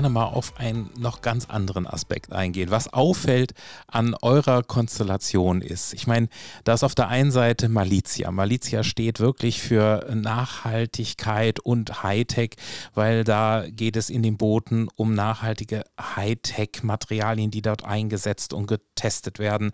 Gerne 0.00 0.14
mal 0.14 0.24
auf 0.24 0.58
einen 0.58 0.88
noch 0.98 1.20
ganz 1.20 1.44
anderen 1.50 1.86
Aspekt 1.86 2.32
eingehen. 2.32 2.70
Was 2.70 2.90
auffällt 2.90 3.52
an 3.86 4.16
eurer 4.22 4.62
Konstellation 4.62 5.60
ist, 5.60 5.92
ich 5.92 6.06
meine, 6.06 6.30
da 6.64 6.72
ist 6.72 6.84
auf 6.84 6.94
der 6.94 7.08
einen 7.08 7.30
Seite 7.30 7.68
Malizia. 7.68 8.30
Malizia 8.30 8.82
steht 8.82 9.20
wirklich 9.20 9.60
für 9.60 10.10
Nachhaltigkeit 10.14 11.60
und 11.60 12.02
Hightech, 12.02 12.52
weil 12.94 13.24
da 13.24 13.66
geht 13.68 13.98
es 13.98 14.08
in 14.08 14.22
den 14.22 14.38
Booten 14.38 14.88
um 14.96 15.12
nachhaltige 15.12 15.84
Hightech-Materialien, 16.00 17.50
die 17.50 17.60
dort 17.60 17.84
eingesetzt 17.84 18.54
und 18.54 18.68
getestet 18.68 19.38
werden. 19.38 19.72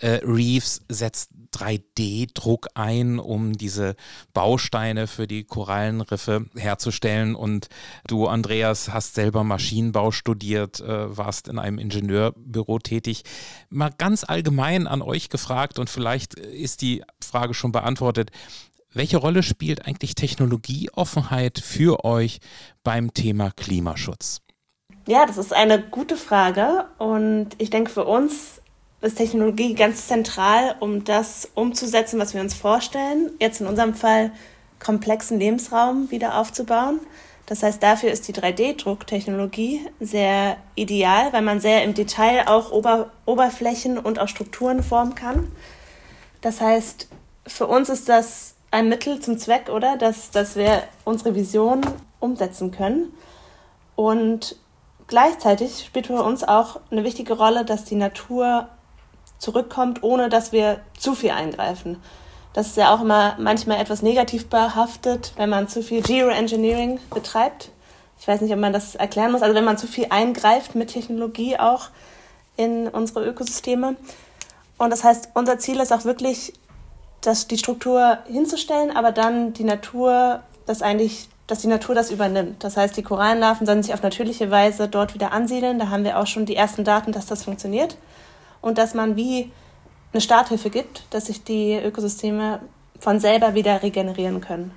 Äh, 0.00 0.20
Reeves 0.22 0.82
setzt 0.90 1.30
3D-Druck 1.52 2.68
ein, 2.74 3.18
um 3.18 3.52
diese 3.52 3.94
Bausteine 4.32 5.06
für 5.06 5.26
die 5.26 5.44
Korallenriffe 5.44 6.46
herzustellen. 6.56 7.34
Und 7.34 7.68
du, 8.06 8.26
Andreas, 8.26 8.92
hast 8.92 9.14
selber 9.14 9.44
Maschinenbau 9.44 10.10
studiert, 10.10 10.80
äh, 10.80 11.16
warst 11.16 11.48
in 11.48 11.58
einem 11.58 11.78
Ingenieurbüro 11.78 12.78
tätig. 12.78 13.22
Mal 13.70 13.90
ganz 13.96 14.24
allgemein 14.24 14.86
an 14.86 15.02
euch 15.02 15.28
gefragt 15.28 15.78
und 15.78 15.90
vielleicht 15.90 16.34
ist 16.34 16.82
die 16.82 17.02
Frage 17.22 17.54
schon 17.54 17.72
beantwortet. 17.72 18.30
Welche 18.94 19.16
Rolle 19.16 19.42
spielt 19.42 19.86
eigentlich 19.86 20.14
Technologieoffenheit 20.14 21.58
für 21.58 22.04
euch 22.04 22.40
beim 22.84 23.14
Thema 23.14 23.50
Klimaschutz? 23.50 24.42
Ja, 25.06 25.26
das 25.26 25.38
ist 25.38 25.52
eine 25.52 25.82
gute 25.82 26.16
Frage 26.16 26.86
und 26.98 27.50
ich 27.58 27.70
denke 27.70 27.90
für 27.90 28.04
uns 28.04 28.61
ist 29.02 29.18
Technologie 29.18 29.74
ganz 29.74 30.06
zentral, 30.06 30.76
um 30.80 31.04
das 31.04 31.50
umzusetzen, 31.54 32.18
was 32.20 32.34
wir 32.34 32.40
uns 32.40 32.54
vorstellen. 32.54 33.30
Jetzt 33.40 33.60
in 33.60 33.66
unserem 33.66 33.94
Fall 33.94 34.30
komplexen 34.78 35.38
Lebensraum 35.38 36.10
wieder 36.10 36.38
aufzubauen. 36.38 37.00
Das 37.46 37.62
heißt, 37.62 37.82
dafür 37.82 38.10
ist 38.12 38.28
die 38.28 38.32
3D-Drucktechnologie 38.32 39.80
sehr 40.00 40.56
ideal, 40.76 41.32
weil 41.32 41.42
man 41.42 41.60
sehr 41.60 41.82
im 41.82 41.94
Detail 41.94 42.46
auch 42.46 42.70
Ober 42.70 43.10
Oberflächen 43.26 43.98
und 43.98 44.18
auch 44.18 44.28
Strukturen 44.28 44.82
formen 44.82 45.14
kann. 45.14 45.50
Das 46.40 46.60
heißt, 46.60 47.08
für 47.46 47.66
uns 47.66 47.88
ist 47.88 48.08
das 48.08 48.54
ein 48.70 48.88
Mittel 48.88 49.20
zum 49.20 49.36
Zweck, 49.36 49.68
oder? 49.68 49.96
Dass, 49.96 50.30
dass 50.30 50.56
wir 50.56 50.84
unsere 51.04 51.34
Vision 51.34 51.80
umsetzen 52.20 52.70
können. 52.70 53.12
Und 53.96 54.56
gleichzeitig 55.08 55.84
spielt 55.84 56.06
für 56.06 56.22
uns 56.22 56.44
auch 56.44 56.80
eine 56.90 57.04
wichtige 57.04 57.34
Rolle, 57.34 57.64
dass 57.64 57.84
die 57.84 57.96
Natur 57.96 58.68
zurückkommt, 59.42 60.04
ohne 60.04 60.28
dass 60.28 60.52
wir 60.52 60.80
zu 60.96 61.14
viel 61.14 61.32
eingreifen. 61.32 62.00
Das 62.52 62.68
ist 62.68 62.76
ja 62.76 62.94
auch 62.94 63.00
immer 63.00 63.34
manchmal 63.38 63.80
etwas 63.80 64.00
negativ 64.00 64.46
behaftet, 64.46 65.32
wenn 65.36 65.50
man 65.50 65.68
zu 65.68 65.82
viel 65.82 66.00
Geoengineering 66.00 67.00
betreibt. 67.12 67.70
Ich 68.20 68.28
weiß 68.28 68.40
nicht, 68.40 68.52
ob 68.52 68.60
man 68.60 68.72
das 68.72 68.94
erklären 68.94 69.32
muss. 69.32 69.42
Also 69.42 69.56
wenn 69.56 69.64
man 69.64 69.78
zu 69.78 69.88
viel 69.88 70.06
eingreift 70.10 70.76
mit 70.76 70.92
Technologie 70.92 71.58
auch 71.58 71.88
in 72.56 72.86
unsere 72.86 73.24
Ökosysteme. 73.24 73.96
Und 74.78 74.90
das 74.90 75.02
heißt, 75.02 75.30
unser 75.34 75.58
Ziel 75.58 75.80
ist 75.80 75.92
auch 75.92 76.04
wirklich, 76.04 76.52
dass 77.20 77.48
die 77.48 77.58
Struktur 77.58 78.18
hinzustellen, 78.26 78.96
aber 78.96 79.10
dann 79.10 79.54
die 79.54 79.64
Natur, 79.64 80.40
das 80.66 80.82
eigentlich, 80.82 81.28
dass 81.48 81.60
die 81.60 81.68
Natur 81.68 81.96
das 81.96 82.12
übernimmt. 82.12 82.62
Das 82.62 82.76
heißt, 82.76 82.96
die 82.96 83.02
Korallenlarven 83.02 83.66
sollen 83.66 83.82
sich 83.82 83.92
auf 83.92 84.02
natürliche 84.02 84.52
Weise 84.52 84.86
dort 84.86 85.14
wieder 85.14 85.32
ansiedeln. 85.32 85.80
Da 85.80 85.88
haben 85.88 86.04
wir 86.04 86.20
auch 86.20 86.28
schon 86.28 86.46
die 86.46 86.54
ersten 86.54 86.84
Daten, 86.84 87.10
dass 87.10 87.26
das 87.26 87.42
funktioniert 87.42 87.96
und 88.62 88.78
dass 88.78 88.94
man 88.94 89.16
wie 89.16 89.52
eine 90.12 90.20
Starthilfe 90.20 90.70
gibt, 90.70 91.04
dass 91.10 91.26
sich 91.26 91.44
die 91.44 91.74
Ökosysteme 91.74 92.60
von 92.98 93.20
selber 93.20 93.54
wieder 93.54 93.82
regenerieren 93.82 94.40
können. 94.40 94.72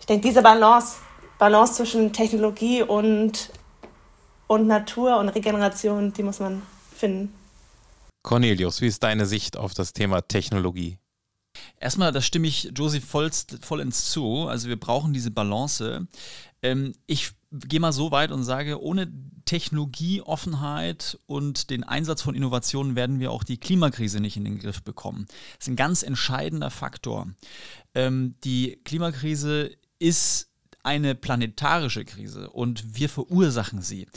Ich 0.00 0.06
denke, 0.06 0.26
diese 0.26 0.42
Balance, 0.42 0.96
Balance 1.38 1.74
zwischen 1.74 2.12
Technologie 2.12 2.82
und, 2.82 3.50
und 4.46 4.66
Natur 4.66 5.18
und 5.18 5.28
Regeneration, 5.28 6.12
die 6.12 6.22
muss 6.22 6.40
man 6.40 6.62
finden. 6.94 7.34
Cornelius, 8.22 8.80
wie 8.80 8.86
ist 8.86 9.02
deine 9.02 9.26
Sicht 9.26 9.56
auf 9.56 9.74
das 9.74 9.92
Thema 9.92 10.22
Technologie? 10.22 10.98
Erstmal, 11.78 12.12
da 12.12 12.20
stimme 12.20 12.46
ich 12.46 12.72
Josie 12.74 13.00
voll, 13.00 13.30
vollends 13.60 14.10
zu. 14.10 14.46
Also 14.48 14.68
wir 14.68 14.78
brauchen 14.78 15.12
diese 15.12 15.30
Balance. 15.30 16.06
Ähm, 16.62 16.94
ich 17.06 17.32
gehe 17.52 17.80
mal 17.80 17.92
so 17.92 18.10
weit 18.10 18.32
und 18.32 18.44
sage, 18.44 18.82
ohne 18.82 19.12
Technologieoffenheit 19.44 21.18
und 21.26 21.70
den 21.70 21.84
Einsatz 21.84 22.22
von 22.22 22.34
Innovationen 22.34 22.96
werden 22.96 23.20
wir 23.20 23.30
auch 23.30 23.44
die 23.44 23.58
Klimakrise 23.58 24.20
nicht 24.20 24.36
in 24.36 24.44
den 24.44 24.58
Griff 24.58 24.82
bekommen. 24.82 25.26
Das 25.26 25.66
ist 25.66 25.68
ein 25.68 25.76
ganz 25.76 26.02
entscheidender 26.02 26.70
Faktor. 26.70 27.28
Ähm, 27.94 28.36
die 28.44 28.80
Klimakrise 28.84 29.70
ist 29.98 30.51
eine 30.84 31.14
planetarische 31.14 32.04
Krise 32.04 32.50
und 32.50 32.98
wir 32.98 33.08
verursachen 33.08 33.82
sie. 33.82 34.08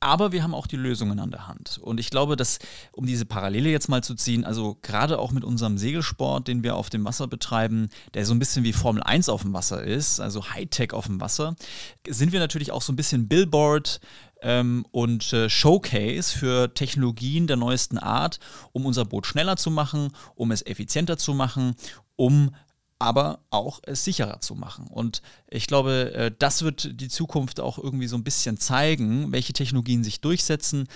Aber 0.00 0.32
wir 0.32 0.42
haben 0.42 0.54
auch 0.54 0.66
die 0.66 0.76
Lösungen 0.76 1.20
an 1.20 1.30
der 1.30 1.46
Hand. 1.46 1.78
Und 1.80 2.00
ich 2.00 2.10
glaube, 2.10 2.34
dass, 2.36 2.58
um 2.90 3.06
diese 3.06 3.24
Parallele 3.24 3.70
jetzt 3.70 3.88
mal 3.88 4.02
zu 4.02 4.14
ziehen, 4.14 4.44
also 4.44 4.78
gerade 4.82 5.18
auch 5.18 5.30
mit 5.30 5.44
unserem 5.44 5.78
Segelsport, 5.78 6.48
den 6.48 6.64
wir 6.64 6.74
auf 6.74 6.90
dem 6.90 7.04
Wasser 7.04 7.28
betreiben, 7.28 7.88
der 8.14 8.26
so 8.26 8.34
ein 8.34 8.40
bisschen 8.40 8.64
wie 8.64 8.72
Formel 8.72 9.02
1 9.02 9.28
auf 9.28 9.42
dem 9.42 9.52
Wasser 9.52 9.82
ist, 9.82 10.18
also 10.18 10.50
Hightech 10.50 10.92
auf 10.92 11.06
dem 11.06 11.20
Wasser, 11.20 11.54
sind 12.08 12.32
wir 12.32 12.40
natürlich 12.40 12.72
auch 12.72 12.82
so 12.82 12.92
ein 12.92 12.96
bisschen 12.96 13.28
Billboard 13.28 14.00
ähm, 14.42 14.86
und 14.90 15.32
äh, 15.32 15.48
Showcase 15.48 16.36
für 16.36 16.74
Technologien 16.74 17.46
der 17.46 17.56
neuesten 17.56 17.98
Art, 17.98 18.40
um 18.72 18.86
unser 18.86 19.04
Boot 19.04 19.26
schneller 19.26 19.56
zu 19.56 19.70
machen, 19.70 20.10
um 20.34 20.50
es 20.50 20.66
effizienter 20.66 21.16
zu 21.16 21.34
machen, 21.34 21.74
um 22.16 22.50
aber 22.98 23.40
auch 23.50 23.80
es 23.84 24.04
sicherer 24.04 24.40
zu 24.40 24.54
machen. 24.54 24.86
Und 24.88 25.22
ich 25.48 25.66
glaube, 25.66 26.12
äh, 26.14 26.32
das 26.36 26.62
wird 26.62 27.00
die 27.00 27.08
Zukunft 27.08 27.60
auch 27.60 27.78
irgendwie 27.78 28.08
so 28.08 28.16
ein 28.16 28.24
bisschen 28.24 28.58
zeigen, 28.58 29.32
welche 29.32 29.52
Technologien 29.52 30.02
sich 30.02 30.20
durchsetzen. 30.20 30.88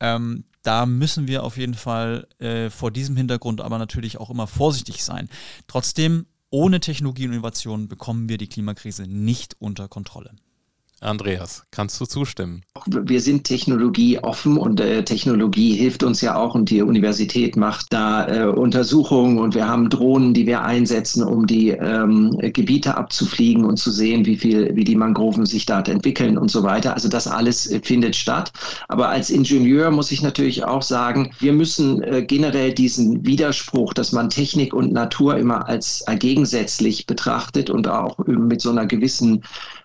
Ähm, 0.00 0.44
da 0.62 0.86
müssen 0.86 1.28
wir 1.28 1.44
auf 1.44 1.56
jeden 1.56 1.74
Fall 1.74 2.26
äh, 2.38 2.70
vor 2.70 2.90
diesem 2.90 3.16
Hintergrund 3.16 3.60
aber 3.60 3.78
natürlich 3.78 4.18
auch 4.18 4.30
immer 4.30 4.46
vorsichtig 4.46 5.04
sein. 5.04 5.28
Trotzdem, 5.66 6.26
ohne 6.50 6.80
Technologie 6.80 7.26
und 7.26 7.32
Innovation 7.32 7.88
bekommen 7.88 8.28
wir 8.28 8.38
die 8.38 8.48
Klimakrise 8.48 9.04
nicht 9.04 9.56
unter 9.60 9.88
Kontrolle. 9.88 10.34
Andreas, 11.00 11.64
kannst 11.70 12.00
du 12.00 12.06
zustimmen? 12.06 12.62
Wir 12.86 13.20
sind 13.20 13.44
technologieoffen 13.44 14.56
und 14.56 14.80
äh, 14.80 15.04
Technologie 15.04 15.74
hilft 15.74 16.02
uns 16.02 16.20
ja 16.20 16.36
auch 16.36 16.54
und 16.54 16.70
die 16.70 16.82
Universität 16.82 17.56
macht 17.56 17.92
da 17.92 18.26
äh, 18.26 18.46
Untersuchungen 18.46 19.38
und 19.38 19.54
wir 19.54 19.68
haben 19.68 19.90
Drohnen, 19.90 20.32
die 20.32 20.46
wir 20.46 20.62
einsetzen, 20.62 21.22
um 21.22 21.46
die 21.46 21.70
ähm, 21.70 22.36
Gebiete 22.40 22.96
abzufliegen 22.96 23.64
und 23.64 23.76
zu 23.76 23.90
sehen, 23.90 24.24
wie 24.24 24.36
viel, 24.36 24.74
wie 24.74 24.84
die 24.84 24.96
Mangroven 24.96 25.44
sich 25.44 25.66
dort 25.66 25.88
entwickeln 25.88 26.38
und 26.38 26.50
so 26.50 26.62
weiter. 26.62 26.94
Also 26.94 27.08
das 27.08 27.26
alles 27.26 27.70
äh, 27.70 27.80
findet 27.82 28.16
statt. 28.16 28.52
Aber 28.88 29.08
als 29.08 29.30
Ingenieur 29.30 29.90
muss 29.90 30.10
ich 30.10 30.22
natürlich 30.22 30.64
auch 30.64 30.82
sagen, 30.82 31.32
wir 31.38 31.52
müssen 31.52 32.02
äh, 32.02 32.24
generell 32.24 32.72
diesen 32.72 33.26
Widerspruch, 33.26 33.92
dass 33.92 34.12
man 34.12 34.30
Technik 34.30 34.72
und 34.72 34.92
Natur 34.92 35.36
immer 35.36 35.68
als 35.68 36.04
gegensätzlich 36.18 37.06
betrachtet 37.06 37.68
und 37.68 37.88
auch 37.88 38.18
mit 38.26 38.60
so 38.60 38.70
einer 38.70 38.86
gewissen 38.86 39.42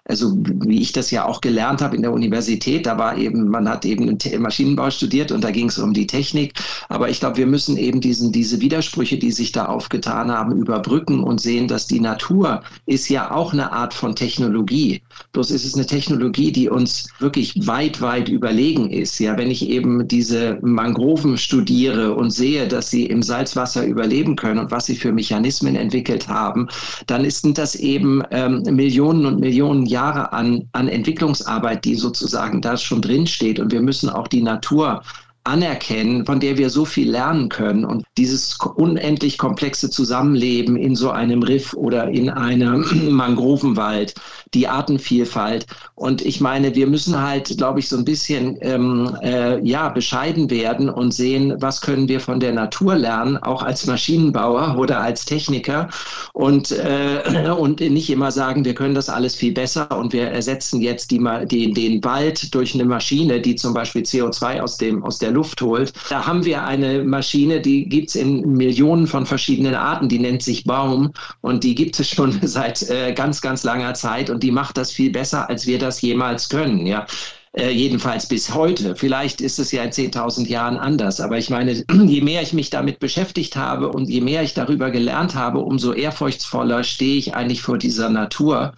also 0.10 0.36
wie 0.44 0.82
ich 0.82 0.92
das 0.92 1.12
ja 1.12 1.26
auch 1.26 1.40
gelernt 1.40 1.82
habe 1.82 1.96
in 1.96 2.02
der 2.02 2.12
Universität, 2.12 2.88
da 2.88 2.98
war 2.98 3.16
eben, 3.16 3.48
man 3.48 3.70
hat 3.70 3.86
eben 3.86 4.18
Maschinenbau 4.40 4.90
studiert 4.90 5.32
und 5.32 5.44
da 5.44 5.52
ging 5.52 5.70
es 5.70 5.78
um 5.78 5.94
die 5.94 6.08
Technik. 6.08 6.54
Aber 6.90 7.10
ich 7.10 7.20
glaube, 7.20 7.38
wir 7.38 7.46
müssen 7.46 7.78
eben 7.78 8.02
diesen, 8.02 8.32
diese 8.32 8.60
Widersprüche, 8.60 9.18
die 9.18 9.32
sich 9.32 9.52
da 9.52 9.66
aufgetan 9.66 10.32
haben, 10.32 10.58
überbrücken 10.58 11.24
und 11.24 11.40
sehen, 11.40 11.68
dass 11.68 11.86
die 11.86 12.00
Natur 12.00 12.64
ist 12.88 13.08
ja 13.10 13.30
auch 13.30 13.54
eine 13.54 13.72
Art 13.72 13.94
von 13.94 14.16
Technologie. 14.16 15.02
Bloß 15.32 15.52
ist 15.52 15.64
es 15.64 15.76
eine 15.76 15.86
Technologie, 15.86 16.52
die 16.52 16.70
uns 16.70 17.08
wirklich 17.20 17.68
weit, 17.68 18.02
weit 18.02 18.30
überlegen 18.30 18.90
ist. 18.90 19.20
Ja, 19.20 19.38
wenn 19.38 19.52
ich 19.52 19.70
eben 19.70 20.08
diese 20.08 20.58
Mangroven 20.62 21.38
studiere 21.38 22.16
und 22.16 22.32
sehe, 22.32 22.68
dass 22.68 22.90
sie 22.90 23.06
im 23.06 23.22
Salzwasser 23.22 23.86
überleben 23.86 24.36
können 24.36 24.60
und 24.60 24.72
was 24.72 24.88
sie 24.88 24.96
für 24.96 25.12
Mechanismen 25.12 25.76
entwickelt 25.76 26.28
haben, 26.28 26.68
dann 27.06 27.30
sind 27.30 27.60
das 27.60 27.76
eben 27.76 28.24
ähm, 28.32 28.64
Millionen 28.72 29.28
und 29.28 29.40
Millionen 29.40 29.86
Jahre 29.86 29.99
Jahre 30.00 30.32
an, 30.32 30.70
an 30.72 30.88
Entwicklungsarbeit, 30.88 31.84
die 31.84 31.96
sozusagen 31.96 32.62
da 32.62 32.78
schon 32.78 33.02
drin 33.02 33.28
steht. 33.28 33.60
Und 33.60 33.72
wir 33.72 33.82
müssen 33.82 34.10
auch 34.10 34.30
die 34.30 34.42
Natur 34.42 35.04
anerkennen, 35.44 36.26
von 36.26 36.40
der 36.40 36.58
wir 36.58 36.70
so 36.70 36.86
viel 36.86 37.10
lernen 37.10 37.50
können. 37.50 37.86
Und 37.86 38.04
dieses 38.18 38.58
unendlich 38.76 39.38
komplexe 39.38 39.90
Zusammenleben 39.90 40.76
in 40.76 40.96
so 40.96 41.10
einem 41.10 41.44
Riff 41.44 41.74
oder 41.74 42.10
in 42.10 42.30
einem 42.30 42.86
Mangrovenwald, 43.10 44.14
die 44.54 44.68
Artenvielfalt. 44.68 45.66
Und 45.96 46.22
ich 46.22 46.42
meine, 46.42 46.76
wir 46.76 46.88
müssen 46.88 47.20
halt, 47.20 47.58
glaube 47.58 47.80
ich, 47.80 47.90
so 47.90 47.98
ein 47.98 48.06
bisschen 48.06 48.58
ähm, 48.62 49.16
äh, 49.22 49.60
ja, 49.68 49.90
bescheiden 49.90 50.50
werden 50.50 50.90
und 50.90 51.14
sehen, 51.14 51.56
was 51.60 51.82
können 51.82 52.08
wir 52.08 52.20
von 52.20 52.40
der 52.40 52.54
Natur 52.54 52.96
lernen, 52.96 53.38
auch 53.38 53.64
als 53.64 53.86
Maschinenbauer 53.88 54.78
oder 54.78 55.00
als 55.02 55.26
Techniker. 55.26 55.90
Und, 56.34 56.72
äh, 56.72 57.50
und 57.58 57.80
nicht 57.80 58.10
immer 58.10 58.32
sagen, 58.32 58.66
wir 58.66 58.76
können 58.76 58.96
das 58.96 59.10
alles 59.10 59.36
viel 59.36 59.54
besser 59.54 59.90
und 59.98 60.14
wir 60.14 60.28
ersetzen 60.28 60.82
jetzt 60.82 61.12
die, 61.12 61.24
die, 61.46 61.74
den 61.74 62.04
Wald 62.04 62.54
durch 62.54 62.74
eine 62.74 62.86
Maschine, 62.86 63.42
die 63.42 63.56
zum 63.56 63.74
Beispiel 63.74 64.04
CO2 64.04 64.62
aus, 64.62 64.78
dem, 64.78 65.04
aus 65.04 65.18
der 65.18 65.29
Luft 65.30 65.62
holt. 65.62 65.94
Da 66.10 66.26
haben 66.26 66.46
wir 66.46 66.64
eine 66.64 67.04
Maschine, 67.04 67.62
die 67.62 67.88
gibt 67.88 68.10
es 68.10 68.16
in 68.16 68.54
Millionen 68.54 69.08
von 69.08 69.26
verschiedenen 69.26 69.76
Arten, 69.76 70.10
die 70.10 70.20
nennt 70.20 70.44
sich 70.44 70.64
Baum 70.64 71.12
und 71.42 71.64
die 71.64 71.76
gibt 71.76 72.00
es 72.00 72.10
schon 72.10 72.40
seit 72.42 72.90
äh, 72.90 73.14
ganz, 73.14 73.42
ganz 73.42 73.64
langer 73.64 73.94
Zeit 73.94 74.30
und 74.30 74.44
die 74.44 74.52
macht 74.52 74.78
das 74.78 74.92
viel 74.92 75.12
besser, 75.12 75.50
als 75.50 75.68
wir 75.68 75.80
das 75.80 76.02
jemals 76.02 76.50
können. 76.50 76.86
Ja. 76.86 77.06
Äh, 77.54 77.72
jedenfalls 77.72 78.28
bis 78.28 78.54
heute. 78.54 78.96
Vielleicht 78.96 79.42
ist 79.42 79.58
es 79.58 79.72
ja 79.72 79.84
in 79.84 79.90
10.000 79.90 80.48
Jahren 80.48 80.78
anders. 80.78 81.20
Aber 81.20 81.38
ich 81.38 81.50
meine, 81.50 81.84
je 82.06 82.22
mehr 82.22 82.44
ich 82.44 82.54
mich 82.54 82.70
damit 82.70 83.00
beschäftigt 83.00 83.56
habe 83.56 83.90
und 83.90 84.08
je 84.08 84.22
mehr 84.22 84.44
ich 84.44 84.54
darüber 84.54 84.92
gelernt 84.92 85.34
habe, 85.34 85.60
umso 85.60 85.94
ehrfurchtsvoller 85.94 86.84
stehe 86.84 87.18
ich 87.18 87.34
eigentlich 87.34 87.64
vor 87.64 87.80
dieser 87.80 88.10
Natur 88.10 88.74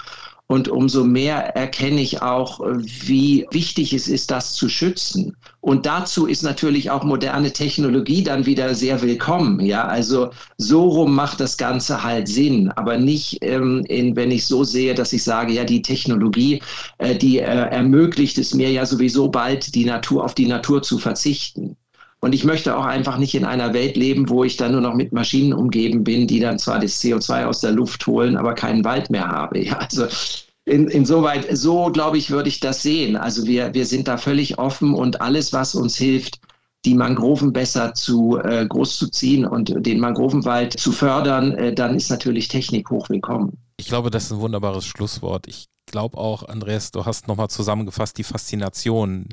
und 0.52 0.68
umso 0.68 1.06
mehr 1.06 1.56
erkenne 1.56 2.02
ich 2.02 2.22
auch, 2.22 2.60
wie 2.60 3.48
wichtig 3.52 3.94
es 3.94 4.10
ist, 4.10 4.32
das 4.32 4.54
zu 4.54 4.68
schützen. 4.68 5.38
Und 5.62 5.86
dazu 5.86 6.28
ist 6.28 6.44
natürlich 6.44 6.92
auch 6.92 7.06
moderne 7.06 7.54
Technologie 7.54 8.22
dann 8.22 8.46
wieder 8.46 8.76
sehr 8.76 9.02
willkommen. 9.02 9.62
Ja, 9.62 9.86
also 9.86 10.32
so 10.58 10.90
rum 10.90 11.16
macht 11.16 11.40
das 11.40 11.56
Ganze 11.56 12.04
halt 12.04 12.28
Sinn, 12.28 12.70
aber 12.72 12.98
nicht, 12.98 13.38
ähm, 13.44 13.86
in, 13.88 14.18
wenn 14.18 14.30
ich 14.30 14.46
so 14.46 14.66
sehe, 14.66 14.94
dass 14.94 15.14
ich 15.14 15.24
sage, 15.24 15.54
ja, 15.54 15.64
die 15.64 15.82
Technologie, 15.82 16.62
äh, 16.98 17.16
die 17.16 17.40
äh, 17.40 17.44
ermöglicht 17.44 18.38
es 18.38 18.54
mir 18.54 18.70
ja 18.70 18.86
sowieso 18.86 19.30
bald, 19.30 19.74
die 19.74 19.86
Natur 19.86 20.26
auf 20.26 20.36
die 20.36 20.48
Natur 20.48 20.82
zu 20.82 20.98
verzichten. 20.98 21.78
Und 22.22 22.34
ich 22.34 22.44
möchte 22.44 22.78
auch 22.78 22.86
einfach 22.86 23.18
nicht 23.18 23.34
in 23.34 23.46
einer 23.46 23.74
Welt 23.74 23.98
leben, 23.98 24.30
wo 24.30 24.44
ich 24.44 24.56
dann 24.56 24.74
nur 24.74 24.82
noch 24.82 24.94
mit 24.94 25.12
Maschinen 25.12 25.54
umgeben 25.54 26.04
bin, 26.04 26.28
die 26.28 26.40
dann 26.40 26.60
zwar 26.60 26.80
das 26.80 27.02
CO2 27.02 27.46
aus 27.46 27.62
der 27.62 27.72
Luft 27.72 28.06
holen, 28.06 28.38
aber 28.38 28.54
keinen 28.54 28.86
Wald 28.86 29.10
mehr 29.10 29.28
habe. 29.28 29.60
Ja, 29.66 29.80
also 29.80 30.06
in, 30.66 30.88
insoweit, 30.88 31.48
so 31.58 31.92
glaube 31.92 32.20
ich, 32.20 32.30
würde 32.30 32.50
ich 32.50 32.60
das 32.60 32.84
sehen. 32.84 33.16
Also 33.16 33.48
wir, 33.48 33.74
wir 33.74 33.88
sind 33.88 34.08
da 34.08 34.18
völlig 34.18 34.60
offen 34.60 34.94
und 34.94 35.20
alles, 35.20 35.52
was 35.52 35.74
uns 35.74 35.98
hilft, 35.98 36.40
die 36.86 36.94
Mangroven 36.94 37.54
besser 37.54 37.94
zu 37.96 38.38
äh, 38.38 38.66
groß 38.68 38.98
zu 38.98 39.10
ziehen 39.10 39.46
und 39.46 39.74
den 39.86 40.00
Mangrovenwald 40.00 40.80
zu 40.80 40.92
fördern, 40.92 41.54
äh, 41.54 41.74
dann 41.74 41.96
ist 41.96 42.10
natürlich 42.10 42.48
Technik 42.48 42.90
hoch 42.92 43.10
willkommen. 43.10 43.58
Ich 43.78 43.88
glaube, 43.88 44.12
das 44.12 44.26
ist 44.26 44.32
ein 44.32 44.40
wunderbares 44.40 44.86
Schlusswort. 44.86 45.48
Ich 45.48 45.66
glaube 45.88 46.18
auch, 46.18 46.44
Andreas, 46.44 46.92
du 46.92 47.06
hast 47.06 47.28
nochmal 47.28 47.50
zusammengefasst 47.50 48.18
die 48.18 48.24
Faszination 48.24 49.28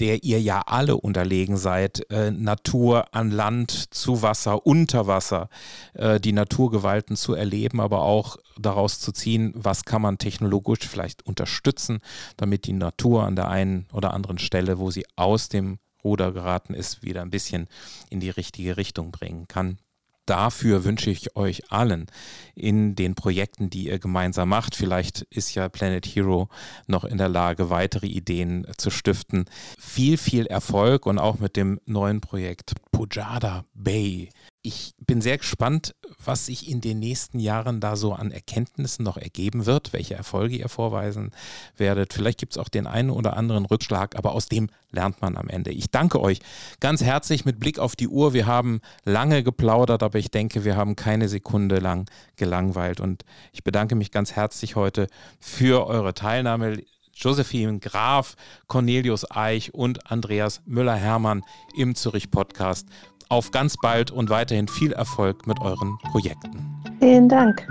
der 0.00 0.24
ihr 0.24 0.40
ja 0.40 0.62
alle 0.66 0.96
unterlegen 0.96 1.56
seid, 1.56 2.10
äh, 2.10 2.30
Natur 2.30 3.14
an 3.14 3.30
Land, 3.30 3.94
zu 3.94 4.22
Wasser, 4.22 4.66
unter 4.66 5.06
Wasser, 5.06 5.48
äh, 5.94 6.18
die 6.20 6.32
Naturgewalten 6.32 7.16
zu 7.16 7.34
erleben, 7.34 7.80
aber 7.80 8.02
auch 8.02 8.36
daraus 8.58 9.00
zu 9.00 9.12
ziehen, 9.12 9.52
was 9.54 9.84
kann 9.84 10.02
man 10.02 10.18
technologisch 10.18 10.86
vielleicht 10.86 11.26
unterstützen, 11.26 12.00
damit 12.36 12.66
die 12.66 12.72
Natur 12.72 13.24
an 13.24 13.36
der 13.36 13.48
einen 13.48 13.86
oder 13.92 14.14
anderen 14.14 14.38
Stelle, 14.38 14.78
wo 14.78 14.90
sie 14.90 15.04
aus 15.16 15.48
dem 15.48 15.78
Ruder 16.02 16.32
geraten 16.32 16.74
ist, 16.74 17.02
wieder 17.02 17.22
ein 17.22 17.30
bisschen 17.30 17.66
in 18.10 18.20
die 18.20 18.30
richtige 18.30 18.76
Richtung 18.76 19.10
bringen 19.10 19.48
kann 19.48 19.78
dafür 20.26 20.84
wünsche 20.84 21.10
ich 21.10 21.36
euch 21.36 21.70
allen 21.70 22.06
in 22.54 22.94
den 22.94 23.14
Projekten, 23.14 23.70
die 23.70 23.88
ihr 23.88 23.98
gemeinsam 23.98 24.48
macht. 24.48 24.74
Vielleicht 24.74 25.22
ist 25.22 25.54
ja 25.54 25.68
Planet 25.68 26.06
Hero 26.06 26.48
noch 26.86 27.04
in 27.04 27.18
der 27.18 27.28
Lage, 27.28 27.70
weitere 27.70 28.06
Ideen 28.06 28.66
zu 28.76 28.90
stiften. 28.90 29.44
Viel, 29.78 30.16
viel 30.16 30.46
Erfolg 30.46 31.06
und 31.06 31.18
auch 31.18 31.38
mit 31.38 31.56
dem 31.56 31.80
neuen 31.86 32.20
Projekt 32.20 32.74
Pujada 32.92 33.64
Bay 33.74 34.30
ich 34.66 34.94
bin 34.98 35.20
sehr 35.20 35.36
gespannt, 35.36 35.94
was 36.24 36.46
sich 36.46 36.70
in 36.70 36.80
den 36.80 36.98
nächsten 36.98 37.38
Jahren 37.38 37.80
da 37.80 37.96
so 37.96 38.14
an 38.14 38.32
Erkenntnissen 38.32 39.04
noch 39.04 39.18
ergeben 39.18 39.66
wird, 39.66 39.92
welche 39.92 40.14
Erfolge 40.14 40.56
ihr 40.56 40.70
vorweisen 40.70 41.32
werdet. 41.76 42.14
Vielleicht 42.14 42.40
gibt 42.40 42.54
es 42.54 42.58
auch 42.58 42.70
den 42.70 42.86
einen 42.86 43.10
oder 43.10 43.36
anderen 43.36 43.66
Rückschlag, 43.66 44.16
aber 44.16 44.32
aus 44.32 44.46
dem 44.46 44.70
lernt 44.90 45.20
man 45.20 45.36
am 45.36 45.50
Ende. 45.50 45.70
Ich 45.70 45.90
danke 45.90 46.18
euch 46.18 46.40
ganz 46.80 47.04
herzlich 47.04 47.44
mit 47.44 47.60
Blick 47.60 47.78
auf 47.78 47.94
die 47.94 48.08
Uhr. 48.08 48.32
Wir 48.32 48.46
haben 48.46 48.80
lange 49.04 49.42
geplaudert, 49.42 50.02
aber 50.02 50.18
ich 50.18 50.30
denke, 50.30 50.64
wir 50.64 50.76
haben 50.76 50.96
keine 50.96 51.28
Sekunde 51.28 51.78
lang 51.78 52.08
gelangweilt. 52.36 53.00
Und 53.00 53.26
ich 53.52 53.64
bedanke 53.64 53.96
mich 53.96 54.12
ganz 54.12 54.32
herzlich 54.32 54.76
heute 54.76 55.08
für 55.40 55.86
eure 55.86 56.14
Teilnahme. 56.14 56.82
Josephine 57.16 57.78
Graf, 57.78 58.34
Cornelius 58.66 59.30
Eich 59.30 59.72
und 59.72 60.10
Andreas 60.10 60.62
Müller-Hermann 60.66 61.42
im 61.76 61.94
Zürich 61.94 62.30
Podcast 62.30 62.88
auf 63.28 63.50
ganz 63.50 63.76
bald 63.76 64.10
und 64.10 64.30
weiterhin 64.30 64.68
viel 64.68 64.92
Erfolg 64.92 65.46
mit 65.46 65.60
euren 65.60 65.98
Projekten. 66.10 66.80
Vielen 67.00 67.28
Dank. 67.28 67.66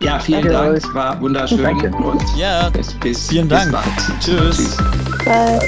Ja, 0.00 0.18
vielen 0.18 0.48
Danke. 0.48 0.80
Dank. 0.80 0.94
War 0.94 1.20
wunderschön. 1.20 1.62
Danke. 1.62 1.90
Und 1.96 2.22
ja, 2.36 2.68
bis, 2.70 2.92
bis, 2.94 3.28
vielen 3.28 3.48
bis 3.48 3.58
Dank. 3.58 3.72
Bald. 3.72 4.20
Tschüss. 4.20 4.56
Tschüss. 4.56 4.76
Bald. 5.24 5.62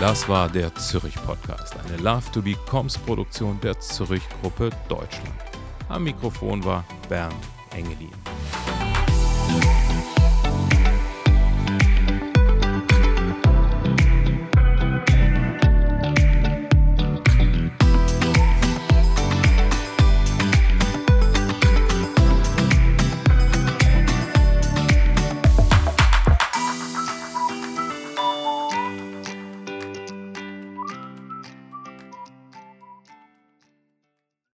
Das 0.00 0.28
war 0.28 0.48
der 0.48 0.74
Zürich 0.74 1.14
Podcast, 1.24 1.76
eine 1.86 1.96
Love 2.02 2.24
to 2.32 2.42
Be 2.42 2.56
Coms 2.68 2.98
Produktion 2.98 3.60
der 3.62 3.78
Zürich 3.78 4.22
Gruppe 4.40 4.70
Deutschland. 4.88 5.32
Am 5.88 6.02
Mikrofon 6.02 6.64
war 6.64 6.84
Bernd 7.08 7.36
Engelin. 7.74 8.10